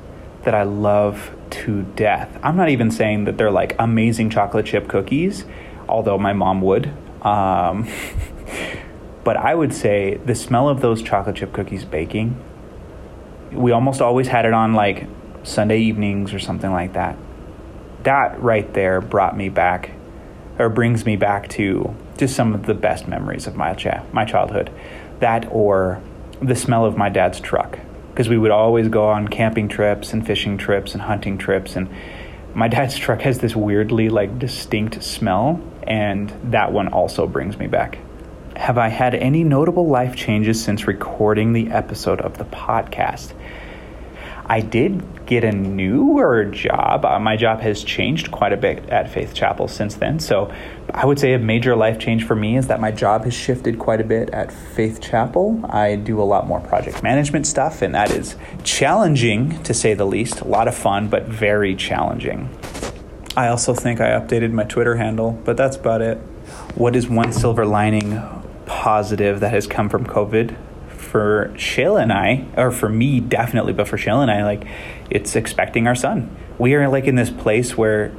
that 0.45 0.55
I 0.55 0.63
love 0.63 1.37
to 1.51 1.83
death. 1.83 2.39
I'm 2.43 2.57
not 2.57 2.71
even 2.71 2.91
saying 2.91 3.25
that 3.25 3.37
they're 3.37 3.51
like 3.51 3.77
amazing 3.79 4.31
chocolate 4.31 4.67
chip 4.67 4.89
cookies, 4.89 5.45
although 5.89 6.17
my 6.17 6.33
mom 6.33 6.63
would. 6.63 6.93
Um, 7.23 7.89
but 9.25 9.37
I 9.37 9.55
would 9.55 9.75
say 9.75 10.19
the 10.25 10.35
smell 10.35 10.69
of 10.69 10.81
those 10.81 11.03
chocolate 11.03 11.37
chip 11.37 11.53
cookies 11.53 11.85
baking 11.85 12.43
we 13.53 13.73
almost 13.73 14.01
always 14.01 14.29
had 14.29 14.45
it 14.45 14.53
on 14.53 14.75
like 14.75 15.07
Sunday 15.43 15.81
evenings 15.81 16.33
or 16.35 16.39
something 16.39 16.71
like 16.71 16.93
that. 16.95 17.17
That 18.05 18.41
right 18.41 18.73
there 18.73 19.01
brought 19.01 19.37
me 19.37 19.49
back, 19.49 19.91
or 20.59 20.69
brings 20.69 21.05
me 21.05 21.17
back 21.17 21.49
to 21.51 21.95
just 22.17 22.35
some 22.35 22.55
of 22.55 22.67
the 22.67 22.75
best 22.75 23.09
memories 23.09 23.47
of 23.47 23.57
my 23.57 23.75
cha- 23.75 24.05
my 24.13 24.25
childhood. 24.25 24.71
That 25.21 25.47
or 25.51 26.03
the 26.41 26.57
smell 26.57 26.87
of 26.87 26.97
my 26.97 27.09
dad's 27.09 27.41
truck, 27.41 27.79
because 28.11 28.29
we 28.29 28.39
would 28.39 28.51
always 28.51 28.89
go 28.89 29.09
on 29.09 29.29
camping 29.29 29.69
trips 29.69 30.13
and 30.13 30.27
fishing 30.27 30.57
trips 30.57 30.93
and 30.93 31.03
hunting 31.03 31.37
trips, 31.37 31.77
and 31.77 31.89
my 32.55 32.69
dad's 32.69 32.97
truck 33.05 33.21
has 33.23 33.39
this 33.39 33.55
weirdly 33.55 34.09
like 34.09 34.39
distinct 34.39 35.03
smell, 35.03 35.61
and 35.83 36.33
that 36.45 36.73
one 36.73 36.89
also 36.89 37.27
brings 37.27 37.59
me 37.59 37.67
back. 37.67 37.99
Have 38.57 38.79
I 38.79 38.89
had 38.89 39.15
any 39.15 39.45
notable 39.45 39.89
life 39.89 40.17
changes 40.17 40.63
since 40.63 40.87
recording 40.87 41.53
the 41.53 41.71
episode 41.71 42.21
of 42.21 42.37
the 42.37 42.45
podcast? 42.45 43.33
I 44.51 44.63
did 44.63 45.27
get 45.27 45.45
a 45.45 45.53
newer 45.53 46.45
job. 46.45 47.05
Uh, 47.05 47.21
my 47.21 47.37
job 47.37 47.61
has 47.61 47.85
changed 47.85 48.33
quite 48.33 48.53
a 48.53 48.57
bit 48.57 48.89
at 48.89 49.09
Faith 49.09 49.33
Chapel 49.33 49.69
since 49.69 49.95
then. 49.95 50.19
So 50.19 50.53
I 50.93 51.07
would 51.07 51.21
say 51.21 51.35
a 51.35 51.39
major 51.39 51.77
life 51.77 52.01
change 52.01 52.27
for 52.27 52.35
me 52.35 52.57
is 52.57 52.67
that 52.67 52.81
my 52.81 52.91
job 52.91 53.23
has 53.23 53.33
shifted 53.33 53.79
quite 53.79 54.01
a 54.01 54.05
bit 54.05 54.31
at 54.31 54.51
Faith 54.51 55.01
Chapel. 55.01 55.65
I 55.71 55.95
do 55.95 56.21
a 56.21 56.25
lot 56.25 56.49
more 56.49 56.59
project 56.59 57.01
management 57.01 57.47
stuff, 57.47 57.81
and 57.81 57.95
that 57.95 58.11
is 58.11 58.35
challenging 58.65 59.63
to 59.63 59.73
say 59.73 59.95
the 59.95 60.05
least. 60.05 60.41
A 60.41 60.49
lot 60.49 60.67
of 60.67 60.75
fun, 60.75 61.07
but 61.07 61.27
very 61.27 61.77
challenging. 61.77 62.49
I 63.37 63.47
also 63.47 63.73
think 63.73 64.01
I 64.01 64.19
updated 64.19 64.51
my 64.51 64.65
Twitter 64.65 64.97
handle, 64.97 65.41
but 65.45 65.57
that's 65.57 65.77
about 65.77 66.03
it. 66.03 66.19
What 66.75 66.97
is 66.97 67.09
one 67.09 67.33
silver 67.33 67.65
lining 67.65 68.21
positive 68.67 69.39
that 69.39 69.53
has 69.53 69.69
come 69.69 69.89
from 69.89 70.05
COVID? 70.07 70.57
For 71.11 71.51
Shayla 71.57 72.03
and 72.03 72.13
I, 72.13 72.47
or 72.57 72.71
for 72.71 72.89
me 72.89 73.19
definitely, 73.19 73.73
but 73.73 73.89
for 73.89 73.97
Shayla 73.97 74.23
and 74.23 74.31
I, 74.31 74.45
like 74.45 74.65
it's 75.11 75.35
expecting 75.35 75.89
our 75.89 75.97
son. 75.97 76.35
We 76.57 76.75
are 76.75 76.89
like 76.89 77.07
in 77.07 77.17
this 77.17 77.31
place 77.31 77.77
where 77.77 78.15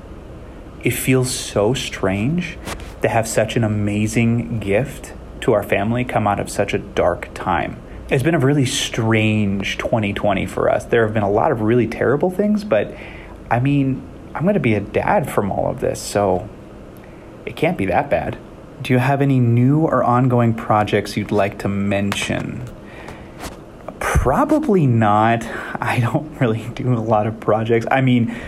it 0.84 0.92
feels 0.92 1.34
so 1.34 1.74
strange 1.74 2.58
to 3.02 3.08
have 3.08 3.28
such 3.28 3.56
an 3.56 3.64
amazing 3.64 4.60
gift 4.60 5.14
to 5.42 5.54
our 5.54 5.64
family 5.64 6.04
come 6.04 6.28
out 6.28 6.40
of 6.40 6.50
such 6.50 6.74
a 6.74 6.80
dark 6.80 7.30
time. 7.34 7.82
It's 8.10 8.24
been 8.24 8.36
a 8.36 8.40
really 8.40 8.66
strange 8.66 9.78
2020 9.78 10.46
for 10.46 10.70
us. 10.70 10.84
There 10.84 11.06
have 11.06 11.14
been 11.14 11.24
a 11.24 11.32
lot 11.32 11.54
of 11.54 11.62
really 11.62 11.88
terrible 11.88 12.30
things, 12.30 12.66
but 12.66 12.94
I 13.50 13.62
mean, 13.62 14.06
I'm 14.36 14.44
going 14.44 14.56
to 14.56 14.60
be 14.60 14.76
a 14.76 14.82
dad 14.82 15.32
from 15.32 15.50
all 15.50 15.72
of 15.72 15.80
this, 15.80 16.02
so 16.02 16.50
it 17.46 17.56
can't 17.56 17.78
be 17.78 17.86
that 17.86 18.10
bad. 18.10 18.38
Do 18.82 18.92
you 18.92 19.00
have 19.00 19.22
any 19.22 19.40
new 19.40 19.82
or 19.82 20.04
ongoing 20.04 20.54
projects 20.54 21.16
you'd 21.16 21.32
like 21.32 21.60
to 21.60 21.70
mention? 21.70 22.68
Probably 24.22 24.86
not. 24.86 25.44
I 25.82 26.00
don't 26.00 26.30
really 26.40 26.70
do 26.76 26.94
a 26.94 27.02
lot 27.02 27.26
of 27.26 27.40
projects. 27.40 27.88
I 27.90 28.02
mean, 28.02 28.40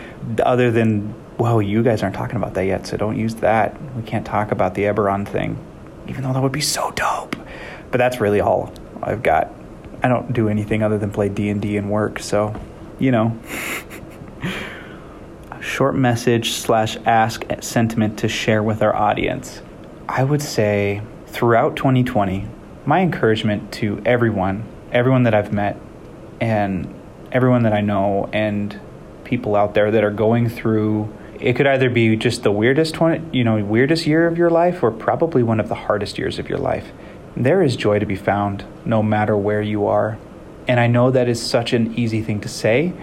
other 0.43 0.69
than, 0.69 1.15
well, 1.39 1.63
you 1.63 1.81
guys 1.81 2.03
aren't 2.03 2.15
talking 2.15 2.36
about 2.36 2.53
that 2.53 2.65
yet, 2.65 2.86
so 2.86 2.95
don't 2.95 3.17
use 3.17 3.33
that. 3.38 3.75
We 3.95 4.03
can't 4.03 4.23
talk 4.23 4.51
about 4.51 4.75
the 4.75 4.83
Eberron 4.83 5.27
thing, 5.27 5.57
even 6.07 6.21
though 6.21 6.31
that 6.31 6.43
would 6.43 6.51
be 6.51 6.62
so 6.62 6.91
dope. 6.91 7.36
But 7.89 7.97
that's 7.97 8.21
really 8.21 8.39
all 8.39 8.71
I've 9.01 9.23
got. 9.23 9.51
I 10.03 10.09
don't 10.09 10.31
do 10.31 10.47
anything 10.47 10.83
other 10.83 10.99
than 10.99 11.09
play 11.09 11.29
D&D 11.29 11.75
and 11.75 11.89
work, 11.89 12.19
so, 12.19 12.53
you 12.99 13.09
know. 13.09 13.36
short 15.59 15.95
message 15.95 16.51
slash 16.51 16.97
ask 16.97 17.45
sentiment 17.62 18.19
to 18.19 18.27
share 18.27 18.62
with 18.62 18.83
our 18.83 18.95
audience. 18.95 19.63
I 20.07 20.23
would 20.23 20.43
say 20.43 21.01
throughout 21.25 21.75
2020, 21.77 22.47
my 22.86 23.01
encouragement 23.01 23.73
to 23.73 23.99
everyone 24.05 24.69
everyone 24.93 25.23
that 25.23 25.34
I've 25.34 25.51
met 25.51 25.77
and 26.39 26.93
everyone 27.32 27.63
that 27.63 27.73
I 27.73 27.82
know 27.82 28.29
and 28.32 28.79
people 29.23 29.56
out 29.56 29.73
there 29.73 29.91
that 29.91 30.03
are 30.03 30.12
going 30.12 30.47
through 30.49 31.12
it 31.39 31.58
could 31.58 31.67
either 31.67 31.89
be 31.89 32.15
just 32.15 32.43
the 32.43 32.51
weirdest 32.51 33.01
one, 33.01 33.29
you 33.34 33.43
know, 33.43 33.62
weirdest 33.62 34.06
year 34.06 34.27
of 34.27 34.38
your 34.38 34.49
life 34.49 34.82
or 34.82 34.91
probably 34.91 35.43
one 35.43 35.60
of 35.60 35.67
the 35.67 35.75
hardest 35.75 36.17
years 36.17 36.39
of 36.39 36.47
your 36.47 36.58
life. 36.58 36.93
There 37.36 37.62
is 37.62 37.75
joy 37.75 37.99
to 37.99 38.06
be 38.06 38.15
found 38.15 38.63
no 38.86 39.03
matter 39.03 39.36
where 39.36 39.62
you 39.62 39.86
are. 39.88 40.17
And 40.69 40.79
I 40.79 40.88
know 40.88 41.12
that 41.12 41.27
is 41.27 41.41
such 41.41 41.73
an 41.73 41.95
easy 41.95 42.21
thing 42.21 42.39
to 42.41 42.47
say 42.47 42.93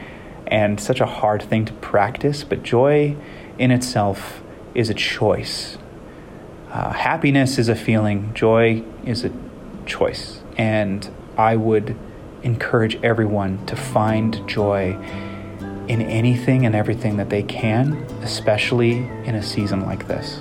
and 0.46 0.81
such 0.81 1.00
a 1.00 1.07
hard 1.07 1.42
thing 1.42 1.66
to 1.66 1.72
practice, 1.74 2.44
but 2.44 2.62
joy 2.62 3.14
in 3.59 3.70
itself 3.70 4.42
is 4.74 4.88
a 4.88 4.94
choice. 4.94 5.76
Uh, 6.70 6.92
happiness 6.92 7.59
is 7.59 7.68
a 7.68 7.76
feeling, 7.76 8.33
joy 8.33 8.83
is 9.05 9.24
a 9.24 9.33
choice. 9.85 10.40
And 10.57 11.11
I 11.40 11.57
would 11.57 11.96
encourage 12.42 12.96
everyone 13.03 13.64
to 13.64 13.74
find 13.74 14.46
joy 14.46 14.92
in 15.88 16.03
anything 16.03 16.66
and 16.66 16.74
everything 16.74 17.16
that 17.16 17.31
they 17.31 17.42
can, 17.42 17.94
especially 18.22 18.98
in 19.24 19.35
a 19.35 19.42
season 19.42 19.87
like 19.87 20.07
this. 20.07 20.40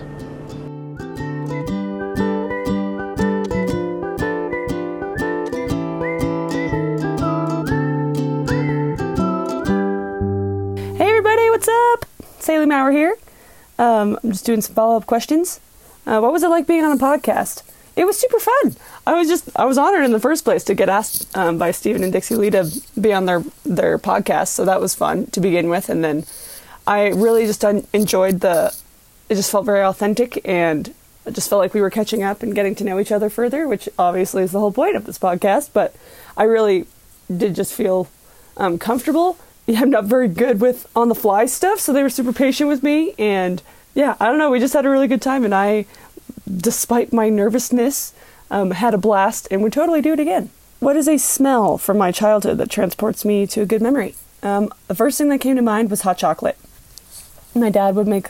Hey, 10.98 11.08
everybody, 11.08 11.50
what's 11.50 11.70
up? 11.70 12.06
Saley 12.40 12.66
Mauer 12.66 12.92
here. 12.92 13.16
Um, 13.78 14.20
I'm 14.22 14.34
just 14.34 14.46
doing 14.46 14.60
some 14.60 14.76
follow 14.76 14.98
up 14.98 15.06
questions. 15.06 15.62
Uh, 16.06 16.20
what 16.20 16.34
was 16.34 16.44
it 16.44 16.50
like 16.50 16.68
being 16.68 16.84
on 16.84 16.92
a 16.92 17.00
podcast? 17.00 17.64
It 18.00 18.06
was 18.06 18.18
super 18.18 18.40
fun. 18.40 18.78
I 19.06 19.14
was 19.14 19.28
just 19.28 19.50
I 19.58 19.66
was 19.66 19.78
honored 19.78 20.06
in 20.06 20.14
the 20.14 20.22
first 20.22 20.46
place 20.46 20.64
to 20.64 20.74
get 20.74 20.88
asked 20.88 21.28
um, 21.36 21.58
by 21.58 21.72
Stephen 21.72 22.02
and 22.02 22.14
Dixie 22.14 22.36
Lee 22.36 22.50
to 22.52 22.72
be 23.00 23.12
on 23.12 23.26
their 23.26 23.44
their 23.66 24.00
podcast, 24.00 24.48
so 24.48 24.64
that 24.64 24.80
was 24.80 24.96
fun 24.96 25.26
to 25.32 25.42
begin 25.42 25.70
with, 25.70 25.90
and 25.90 26.02
then 26.02 26.24
I 26.88 27.10
really 27.10 27.46
just 27.46 27.62
enjoyed 27.62 28.40
the. 28.40 28.74
It 29.28 29.36
just 29.36 29.52
felt 29.52 29.66
very 29.66 29.84
authentic, 29.84 30.40
and 30.48 30.94
it 31.26 31.34
just 31.36 31.50
felt 31.50 31.60
like 31.60 31.74
we 31.74 31.82
were 31.82 31.90
catching 31.90 32.24
up 32.24 32.42
and 32.42 32.56
getting 32.56 32.74
to 32.76 32.86
know 32.86 33.02
each 33.02 33.12
other 33.12 33.30
further, 33.30 33.68
which 33.68 33.90
obviously 34.00 34.44
is 34.44 34.54
the 34.54 34.62
whole 34.62 34.72
point 34.72 34.96
of 34.96 35.04
this 35.04 35.20
podcast. 35.20 35.72
But 35.74 35.94
I 36.38 36.44
really 36.44 36.88
did 37.36 37.54
just 37.54 37.74
feel 37.74 38.08
um, 38.56 38.78
comfortable. 38.78 39.38
I'm 39.68 39.90
not 39.90 40.06
very 40.06 40.30
good 40.30 40.62
with 40.62 40.88
on 40.96 41.10
the 41.10 41.16
fly 41.16 41.48
stuff, 41.48 41.82
so 41.82 41.92
they 41.92 42.02
were 42.02 42.10
super 42.10 42.32
patient 42.32 42.70
with 42.70 42.82
me, 42.82 43.14
and 43.20 43.62
yeah, 43.94 44.16
I 44.22 44.28
don't 44.28 44.38
know. 44.38 44.52
We 44.52 44.60
just 44.62 44.74
had 44.74 44.86
a 44.86 44.90
really 44.90 45.08
good 45.10 45.22
time, 45.22 45.44
and 45.44 45.54
I, 45.54 45.86
despite 46.58 47.14
my 47.14 47.30
nervousness, 47.30 48.14
um, 48.52 48.72
had 48.72 48.94
a 48.94 48.98
blast 48.98 49.48
and 49.52 49.62
would 49.62 49.74
totally 49.74 50.02
do 50.02 50.14
it 50.14 50.20
again. 50.20 50.50
What 50.80 50.96
is 50.96 51.08
a 51.08 51.18
smell 51.18 51.78
from 51.78 51.98
my 51.98 52.12
childhood 52.12 52.58
that 52.58 52.70
transports 52.70 53.26
me 53.26 53.46
to 53.48 53.62
a 53.62 53.66
good 53.66 53.82
memory? 53.82 54.16
Um, 54.42 54.74
the 54.88 54.96
first 54.96 55.18
thing 55.18 55.30
that 55.30 55.42
came 55.42 55.58
to 55.58 55.62
mind 55.62 55.90
was 55.90 56.02
hot 56.02 56.18
chocolate. 56.18 56.58
My 57.54 57.70
dad 57.70 57.96
would 57.96 58.08
make 58.08 58.30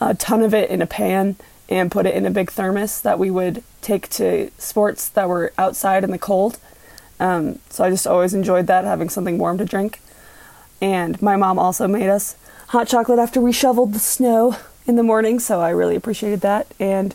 a 0.00 0.14
ton 0.14 0.42
of 0.42 0.54
it 0.54 0.70
in 0.70 0.80
a 0.80 0.86
pan 0.86 1.36
and 1.68 1.90
put 1.90 2.06
it 2.06 2.14
in 2.14 2.26
a 2.26 2.30
big 2.30 2.50
thermos 2.50 3.00
that 3.00 3.18
we 3.18 3.30
would 3.30 3.62
take 3.80 4.08
to 4.10 4.50
sports 4.58 5.08
that 5.08 5.28
were 5.28 5.52
outside 5.58 6.04
in 6.04 6.10
the 6.10 6.18
cold. 6.18 6.58
Um, 7.18 7.58
so 7.70 7.84
I 7.84 7.90
just 7.90 8.06
always 8.06 8.34
enjoyed 8.34 8.66
that, 8.66 8.84
having 8.84 9.08
something 9.08 9.38
warm 9.38 9.58
to 9.58 9.64
drink. 9.64 10.00
And 10.80 11.20
my 11.22 11.36
mom 11.36 11.58
also 11.58 11.86
made 11.88 12.08
us 12.08 12.36
hot 12.68 12.88
chocolate 12.88 13.18
after 13.18 13.40
we 13.40 13.52
shoveled 13.52 13.92
the 13.92 13.98
snow 13.98 14.56
in 14.86 14.96
the 14.96 15.02
morning, 15.02 15.38
so 15.38 15.60
I 15.60 15.70
really 15.70 15.96
appreciated 15.96 16.40
that. 16.40 16.66
And 16.80 17.14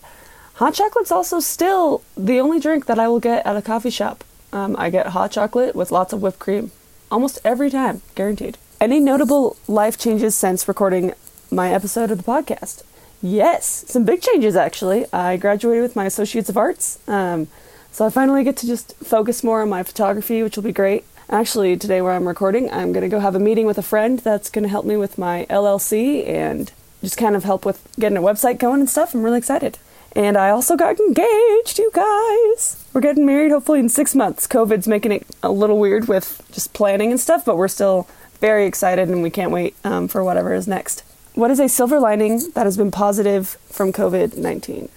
hot 0.57 0.73
chocolate's 0.73 1.11
also 1.11 1.39
still 1.39 2.03
the 2.15 2.39
only 2.39 2.59
drink 2.59 2.87
that 2.87 2.99
I 2.99 3.07
will 3.07 3.19
get 3.19 3.45
at 3.45 3.55
a 3.55 3.61
coffee 3.61 3.91
shop. 3.91 4.23
Um, 4.51 4.75
I 4.77 4.89
get 4.89 5.07
hot 5.07 5.31
chocolate 5.31 5.75
with 5.75 5.91
lots 5.91 6.13
of 6.13 6.21
whipped 6.21 6.39
cream 6.39 6.71
almost 7.11 7.39
every 7.45 7.69
time, 7.69 8.01
guaranteed. 8.15 8.57
Any 8.81 8.99
notable 8.99 9.55
life 9.67 9.97
changes 9.97 10.35
since 10.35 10.67
recording 10.67 11.13
my 11.51 11.71
episode 11.71 12.11
of 12.11 12.17
the 12.17 12.23
podcast? 12.23 12.83
Yes, 13.21 13.85
some 13.87 14.03
big 14.03 14.21
changes 14.21 14.55
actually. 14.55 15.05
I 15.13 15.37
graduated 15.37 15.83
with 15.83 15.95
my 15.95 16.05
Associates 16.05 16.49
of 16.49 16.57
Arts, 16.57 16.99
um, 17.07 17.47
so 17.91 18.05
I 18.05 18.09
finally 18.09 18.43
get 18.43 18.57
to 18.57 18.67
just 18.67 18.95
focus 18.97 19.43
more 19.43 19.61
on 19.61 19.69
my 19.69 19.83
photography, 19.83 20.43
which 20.43 20.55
will 20.55 20.63
be 20.63 20.71
great. 20.71 21.03
Actually, 21.29 21.75
today 21.77 22.01
where 22.01 22.13
I'm 22.13 22.27
recording, 22.27 22.71
I'm 22.71 22.93
going 22.93 23.01
to 23.01 23.09
go 23.09 23.19
have 23.19 23.35
a 23.35 23.39
meeting 23.39 23.65
with 23.65 23.77
a 23.77 23.83
friend 23.83 24.19
that's 24.19 24.49
going 24.49 24.63
to 24.63 24.69
help 24.69 24.85
me 24.85 24.97
with 24.97 25.17
my 25.17 25.45
LLC 25.49 26.27
and 26.27 26.71
just 27.01 27.17
kind 27.17 27.35
of 27.35 27.43
help 27.43 27.65
with 27.65 27.87
getting 27.99 28.17
a 28.17 28.21
website 28.21 28.59
going 28.59 28.79
and 28.79 28.89
stuff. 28.89 29.13
I'm 29.13 29.23
really 29.23 29.37
excited. 29.37 29.77
And 30.17 30.35
I 30.35 30.49
also 30.49 30.75
got 30.75 30.99
engaged, 30.99 31.77
you 31.77 31.91
guys. 31.93 32.83
We're 32.91 33.01
getting 33.01 33.23
married 33.23 33.51
hopefully 33.51 33.77
in 33.77 33.87
six 33.87 34.15
months. 34.15 34.47
COVID's 34.47 34.87
making 34.87 35.11
it 35.11 35.27
a 35.43 35.51
little 35.51 35.77
weird 35.77 36.07
with 36.07 36.41
just 36.51 36.73
planning 36.73 37.11
and 37.11 37.19
stuff, 37.19 37.45
but 37.45 37.55
we're 37.55 37.67
still 37.67 38.07
very 38.39 38.65
excited 38.65 39.09
and 39.09 39.21
we 39.21 39.29
can't 39.29 39.51
wait 39.51 39.75
um, 39.83 40.07
for 40.07 40.23
whatever 40.23 40.55
is 40.55 40.67
next. 40.67 41.01
What 41.35 41.51
is 41.51 41.59
a 41.59 41.69
silver 41.69 41.99
lining 41.99 42.49
that 42.55 42.65
has 42.65 42.77
been 42.77 42.89
positive 42.89 43.49
from 43.69 43.93
COVID 43.93 44.37
19? 44.37 44.89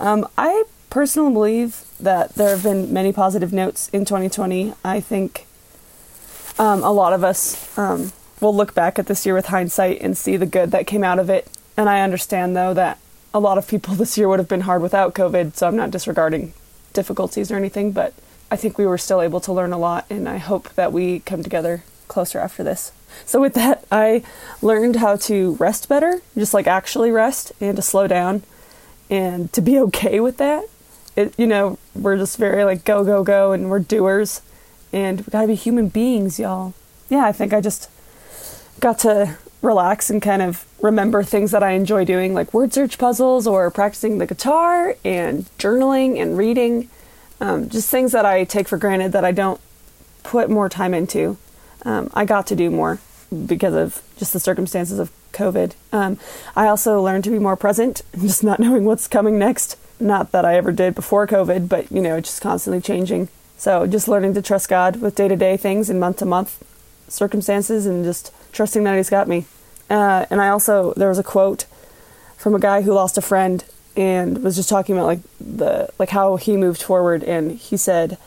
Um, 0.00 0.26
I 0.38 0.64
personally 0.88 1.34
believe 1.34 1.84
that 2.00 2.34
there 2.34 2.48
have 2.48 2.62
been 2.62 2.90
many 2.90 3.12
positive 3.12 3.52
notes 3.52 3.90
in 3.90 4.06
2020. 4.06 4.72
I 4.82 4.98
think 4.98 5.46
um, 6.58 6.82
a 6.82 6.90
lot 6.90 7.12
of 7.12 7.22
us 7.22 7.76
um, 7.76 8.12
will 8.40 8.56
look 8.56 8.74
back 8.74 8.98
at 8.98 9.08
this 9.08 9.26
year 9.26 9.34
with 9.34 9.48
hindsight 9.48 10.00
and 10.00 10.16
see 10.16 10.38
the 10.38 10.46
good 10.46 10.70
that 10.70 10.86
came 10.86 11.04
out 11.04 11.18
of 11.18 11.28
it. 11.28 11.50
And 11.76 11.90
I 11.90 12.00
understand, 12.00 12.56
though, 12.56 12.72
that 12.72 12.98
a 13.34 13.40
lot 13.40 13.58
of 13.58 13.66
people 13.66 13.94
this 13.96 14.16
year 14.16 14.28
would 14.28 14.38
have 14.38 14.48
been 14.48 14.62
hard 14.62 14.80
without 14.80 15.14
COVID, 15.14 15.56
so 15.56 15.66
I'm 15.66 15.76
not 15.76 15.90
disregarding 15.90 16.54
difficulties 16.92 17.50
or 17.50 17.56
anything, 17.56 17.90
but 17.92 18.14
I 18.50 18.56
think 18.56 18.78
we 18.78 18.86
were 18.86 18.98
still 18.98 19.20
able 19.20 19.40
to 19.40 19.52
learn 19.52 19.72
a 19.72 19.78
lot, 19.78 20.06
and 20.08 20.28
I 20.28 20.38
hope 20.38 20.72
that 20.74 20.92
we 20.92 21.18
come 21.20 21.42
together 21.42 21.82
closer 22.06 22.38
after 22.38 22.62
this. 22.62 22.92
So, 23.26 23.40
with 23.40 23.54
that, 23.54 23.84
I 23.90 24.22
learned 24.62 24.96
how 24.96 25.16
to 25.16 25.54
rest 25.56 25.88
better, 25.88 26.20
just 26.36 26.54
like 26.54 26.66
actually 26.66 27.10
rest, 27.10 27.52
and 27.60 27.76
to 27.76 27.82
slow 27.82 28.06
down, 28.06 28.42
and 29.10 29.52
to 29.52 29.60
be 29.60 29.78
okay 29.88 30.20
with 30.20 30.36
that. 30.38 30.64
It, 31.16 31.34
you 31.38 31.46
know, 31.46 31.78
we're 31.94 32.16
just 32.16 32.38
very 32.38 32.64
like 32.64 32.84
go, 32.84 33.04
go, 33.04 33.24
go, 33.24 33.52
and 33.52 33.70
we're 33.70 33.80
doers, 33.80 34.40
and 34.92 35.20
we 35.20 35.30
gotta 35.30 35.48
be 35.48 35.54
human 35.54 35.88
beings, 35.88 36.38
y'all. 36.38 36.74
Yeah, 37.08 37.24
I 37.24 37.32
think 37.32 37.52
I 37.52 37.60
just 37.60 37.90
got 38.80 38.98
to 39.00 39.36
relax 39.62 40.10
and 40.10 40.20
kind 40.20 40.42
of 40.42 40.64
remember 40.84 41.22
things 41.22 41.50
that 41.50 41.62
I 41.62 41.70
enjoy 41.70 42.04
doing, 42.04 42.34
like 42.34 42.52
word 42.52 42.74
search 42.74 42.98
puzzles 42.98 43.46
or 43.46 43.70
practicing 43.70 44.18
the 44.18 44.26
guitar 44.26 44.96
and 45.02 45.46
journaling 45.58 46.20
and 46.20 46.36
reading. 46.36 46.90
Um, 47.40 47.70
just 47.70 47.88
things 47.88 48.12
that 48.12 48.26
I 48.26 48.44
take 48.44 48.68
for 48.68 48.76
granted 48.76 49.12
that 49.12 49.24
I 49.24 49.32
don't 49.32 49.60
put 50.22 50.50
more 50.50 50.68
time 50.68 50.92
into. 50.92 51.38
Um, 51.86 52.10
I 52.12 52.26
got 52.26 52.46
to 52.48 52.56
do 52.56 52.70
more 52.70 53.00
because 53.46 53.74
of 53.74 54.02
just 54.18 54.34
the 54.34 54.40
circumstances 54.40 54.98
of 54.98 55.10
COVID. 55.32 55.72
Um, 55.90 56.18
I 56.54 56.68
also 56.68 57.00
learned 57.00 57.24
to 57.24 57.30
be 57.30 57.38
more 57.38 57.56
present, 57.56 58.02
just 58.20 58.44
not 58.44 58.60
knowing 58.60 58.84
what's 58.84 59.08
coming 59.08 59.38
next. 59.38 59.78
Not 59.98 60.32
that 60.32 60.44
I 60.44 60.56
ever 60.56 60.70
did 60.70 60.94
before 60.94 61.26
COVID, 61.26 61.66
but 61.66 61.90
you 61.90 62.02
know, 62.02 62.16
it's 62.16 62.28
just 62.28 62.42
constantly 62.42 62.82
changing. 62.82 63.28
So 63.56 63.86
just 63.86 64.06
learning 64.06 64.34
to 64.34 64.42
trust 64.42 64.68
God 64.68 65.00
with 65.00 65.14
day 65.14 65.28
to 65.28 65.36
day 65.36 65.56
things 65.56 65.88
and 65.88 65.98
month 65.98 66.18
to 66.18 66.26
month 66.26 66.62
circumstances 67.08 67.86
and 67.86 68.04
just 68.04 68.32
trusting 68.52 68.84
that 68.84 68.96
He's 68.96 69.08
got 69.08 69.28
me. 69.28 69.46
Uh, 69.90 70.26
and 70.30 70.40
I 70.40 70.48
also 70.48 70.94
there 70.94 71.08
was 71.08 71.18
a 71.18 71.22
quote 71.22 71.66
from 72.36 72.54
a 72.54 72.60
guy 72.60 72.82
who 72.82 72.92
lost 72.92 73.16
a 73.18 73.22
friend 73.22 73.64
and 73.96 74.42
was 74.42 74.56
just 74.56 74.68
talking 74.68 74.96
about 74.96 75.06
like 75.06 75.20
the 75.40 75.88
like 75.98 76.10
how 76.10 76.36
he 76.36 76.56
moved 76.56 76.82
forward. 76.82 77.22
And 77.22 77.52
he 77.52 77.76
said 77.76 78.18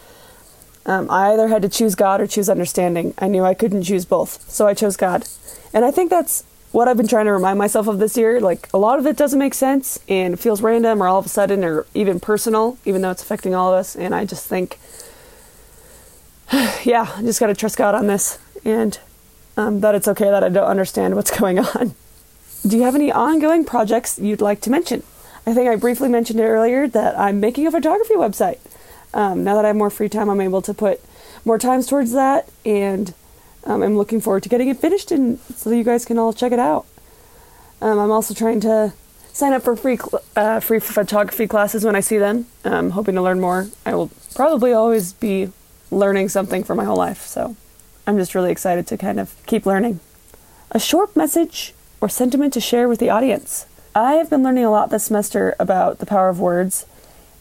um, 0.86 1.12
i 1.12 1.34
either 1.34 1.50
had 1.50 1.62
to 1.62 1.70
choose 1.70 1.96
god 1.96 2.22
or 2.22 2.28
choose 2.28 2.50
understanding. 2.50 3.14
I 3.18 3.28
knew 3.28 3.44
i 3.44 3.54
couldn't 3.54 3.84
choose 3.84 4.06
both 4.06 4.50
so 4.50 4.68
i 4.68 4.74
chose 4.74 4.96
god. 4.96 5.28
And 5.74 5.84
i 5.84 5.92
think 5.92 6.10
that's 6.10 6.44
what 6.72 6.88
i've 6.88 6.98
been 6.98 7.08
trying 7.08 7.26
to 7.26 7.34
remind 7.34 7.60
myself 7.60 7.88
of 7.88 8.00
this 8.00 8.18
year. 8.18 8.40
Like 8.40 8.70
a 8.74 8.78
lot 8.78 9.00
of 9.00 9.06
it 9.06 9.18
doesn't 9.18 9.40
make 9.40 9.54
sense 9.54 10.00
and 10.08 10.34
it 10.34 10.38
feels 10.38 10.62
random 10.62 11.04
or 11.04 11.08
all 11.08 11.20
of 11.20 11.26
a 11.26 11.30
sudden 11.30 11.64
or 11.64 11.86
even 11.94 12.20
personal 12.20 12.78
even 12.86 13.02
though 13.02 13.12
it's 13.12 13.24
affecting 13.24 13.54
all 13.54 13.74
of 13.74 13.80
us. 13.80 13.96
And 13.96 14.16
i 14.16 14.26
just 14.26 14.48
think 14.48 14.80
yeah 16.86 17.12
i 17.16 17.22
just 17.22 17.40
got 17.40 17.48
to 17.48 17.56
trust 17.56 17.78
god 17.78 17.94
on 17.96 18.08
this. 18.08 18.40
And 18.64 18.98
um, 19.58 19.82
that 19.82 19.96
it's 19.96 20.08
okay 20.08 20.30
that 20.30 20.44
I 20.44 20.50
don't 20.50 20.68
understand 20.68 21.16
what's 21.16 21.32
going 21.40 21.60
on. 21.60 21.96
Do 22.66 22.78
you 22.78 22.84
have 22.84 22.96
any 22.96 23.12
ongoing 23.12 23.66
projects 23.66 24.18
you'd 24.18 24.42
like 24.42 24.62
to 24.62 24.70
mention? 24.70 25.04
I 25.46 25.54
think 25.54 25.70
I 25.70 25.76
briefly 25.76 26.10
mentioned 26.10 26.40
earlier 26.40 26.88
that 26.88 27.18
I'm 27.18 27.40
making 27.40 27.68
a 27.68 27.72
photography 27.72 28.16
website. 28.16 28.60
Um, 29.14 29.44
now 29.44 29.56
that 29.56 29.66
I 29.66 29.70
have 29.70 29.78
more 29.78 29.90
free 29.90 30.10
time, 30.10 30.30
I'm 30.30 30.42
able 30.42 30.62
to 30.62 30.74
put 30.74 31.02
more 31.46 31.58
times 31.58 31.88
towards 31.88 32.12
that, 32.12 32.50
and 32.66 33.14
um, 33.64 33.82
I'm 33.82 33.98
looking 33.98 34.20
forward 34.22 34.44
to 34.44 34.50
getting 34.50 34.68
it 34.68 34.78
finished 34.78 35.12
and 35.12 35.40
so 35.56 35.72
you 35.72 35.84
guys 35.84 36.06
can 36.06 36.18
all 36.18 36.34
check 36.34 36.52
it 36.52 36.60
out. 36.60 36.86
Um, 37.82 38.00
I'm 38.00 38.12
also 38.12 38.34
trying 38.34 38.60
to 38.62 38.94
sign 39.34 39.54
up 39.54 39.62
for 39.62 39.76
free 39.76 39.98
cl- 39.98 40.22
uh, 40.36 40.60
free 40.60 40.80
photography 40.80 41.48
classes 41.48 41.86
when 41.86 41.96
I 41.96 42.00
see 42.00 42.18
them. 42.18 42.48
I'm 42.66 42.92
hoping 42.92 43.16
to 43.16 43.22
learn 43.22 43.40
more. 43.40 43.68
I 43.86 43.94
will 43.96 44.10
probably 44.36 44.74
always 44.74 45.14
be 45.14 45.52
learning 45.92 46.30
something 46.30 46.64
for 46.64 46.76
my 46.76 46.86
whole 46.86 46.98
life, 46.98 47.26
so 47.26 47.56
I'm 48.08 48.18
just 48.18 48.34
really 48.34 48.52
excited 48.52 48.88
to 48.88 48.98
kind 48.98 49.20
of 49.20 49.36
keep 49.46 49.66
learning. 49.66 50.00
A 50.72 50.80
short 50.80 51.14
message 51.18 51.74
or 52.00 52.08
sentiment 52.08 52.54
to 52.54 52.62
share 52.62 52.88
with 52.88 53.00
the 53.00 53.10
audience. 53.10 53.66
I 53.94 54.14
have 54.14 54.30
been 54.30 54.44
learning 54.44 54.64
a 54.64 54.72
lot 54.72 54.90
this 54.90 55.04
semester 55.04 55.56
about 55.60 56.00
the 56.00 56.06
power 56.06 56.30
of 56.30 56.40
words 56.40 56.86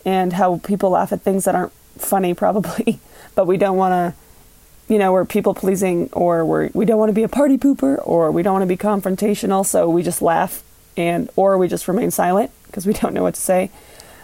and 0.04 0.32
how 0.32 0.58
people 0.58 0.90
laugh 0.90 1.12
at 1.12 1.22
things 1.22 1.44
that 1.44 1.54
aren't 1.54 1.72
funny, 1.96 2.34
probably, 2.42 2.98
but 3.36 3.46
we 3.46 3.56
don't 3.56 3.76
want 3.76 3.92
to, 3.92 4.92
you 4.92 4.98
know, 4.98 5.12
we're 5.12 5.24
people 5.24 5.54
pleasing 5.54 6.10
or 6.12 6.44
we're, 6.44 6.70
we 6.74 6.84
don't 6.84 6.98
want 6.98 7.10
to 7.10 7.14
be 7.14 7.22
a 7.22 7.28
party 7.28 7.56
pooper 7.56 8.00
or 8.04 8.32
we 8.32 8.42
don't 8.42 8.54
want 8.54 8.62
to 8.62 8.66
be 8.66 8.76
confrontational, 8.76 9.64
so 9.64 9.88
we 9.88 10.02
just 10.02 10.20
laugh 10.20 10.64
and, 10.96 11.30
or 11.36 11.58
we 11.58 11.68
just 11.68 11.86
remain 11.86 12.10
silent 12.10 12.50
because 12.66 12.86
we 12.86 12.92
don't 13.00 13.14
know 13.14 13.22
what 13.22 13.34
to 13.34 13.40
say. 13.40 13.70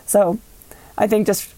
So 0.06 0.40
I 0.98 1.06
think 1.06 1.28
just 1.28 1.54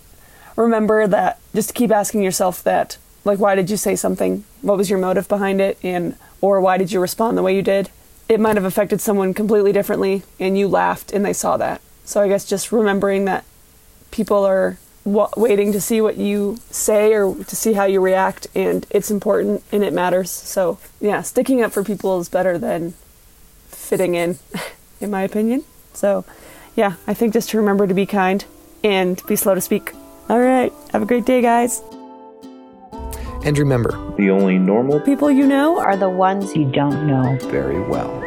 remember 0.56 1.06
that, 1.06 1.40
just 1.54 1.74
keep 1.74 1.90
asking 1.90 2.22
yourself 2.22 2.62
that 2.64 2.98
like 3.24 3.38
why 3.38 3.54
did 3.54 3.70
you 3.70 3.76
say 3.76 3.96
something? 3.96 4.44
What 4.60 4.76
was 4.76 4.90
your 4.90 4.98
motive 4.98 5.28
behind 5.28 5.60
it? 5.60 5.78
And 5.82 6.16
or 6.40 6.60
why 6.60 6.76
did 6.76 6.92
you 6.92 7.00
respond 7.00 7.36
the 7.36 7.42
way 7.42 7.56
you 7.56 7.62
did? 7.62 7.90
It 8.28 8.40
might 8.40 8.56
have 8.56 8.64
affected 8.64 9.00
someone 9.00 9.34
completely 9.34 9.72
differently 9.72 10.22
and 10.38 10.56
you 10.58 10.68
laughed 10.68 11.12
and 11.12 11.24
they 11.24 11.32
saw 11.32 11.56
that. 11.56 11.80
So 12.04 12.20
i 12.20 12.28
guess 12.28 12.44
just 12.44 12.70
remembering 12.70 13.24
that 13.24 13.44
people 14.10 14.44
are 14.44 14.78
w- 15.04 15.28
waiting 15.36 15.72
to 15.72 15.80
see 15.80 16.00
what 16.00 16.18
you 16.18 16.58
say 16.70 17.14
or 17.14 17.34
to 17.34 17.56
see 17.56 17.72
how 17.72 17.84
you 17.84 18.00
react 18.00 18.46
and 18.54 18.86
it's 18.90 19.10
important 19.10 19.62
and 19.72 19.82
it 19.82 19.92
matters. 19.92 20.30
So 20.30 20.78
yeah 21.00 21.22
sticking 21.22 21.62
up 21.62 21.72
for 21.72 21.82
people 21.82 22.20
is 22.20 22.28
better 22.28 22.58
than 22.58 22.92
fitting 23.68 24.14
in 24.14 24.38
in 25.00 25.10
my 25.10 25.22
opinion. 25.22 25.64
So 25.94 26.24
yeah 26.76 26.94
i 27.06 27.14
think 27.14 27.32
just 27.32 27.50
to 27.50 27.56
remember 27.56 27.86
to 27.86 27.94
be 27.94 28.06
kind 28.06 28.44
and 28.82 29.22
be 29.26 29.36
slow 29.36 29.54
to 29.54 29.60
speak. 29.62 29.92
All 30.28 30.40
right 30.40 30.72
have 30.92 31.02
a 31.02 31.06
great 31.06 31.24
day 31.24 31.40
guys 31.40 31.82
And 33.44 33.58
remember, 33.58 33.92
The 34.16 34.30
only 34.30 34.58
normal 34.58 35.00
people 35.00 35.30
you 35.30 35.46
know 35.46 35.78
Are 35.78 35.96
the 35.96 36.08
ones 36.08 36.56
You 36.56 36.64
don't 36.64 37.06
know. 37.06 37.36
very 37.50 37.80
well. 37.82 38.23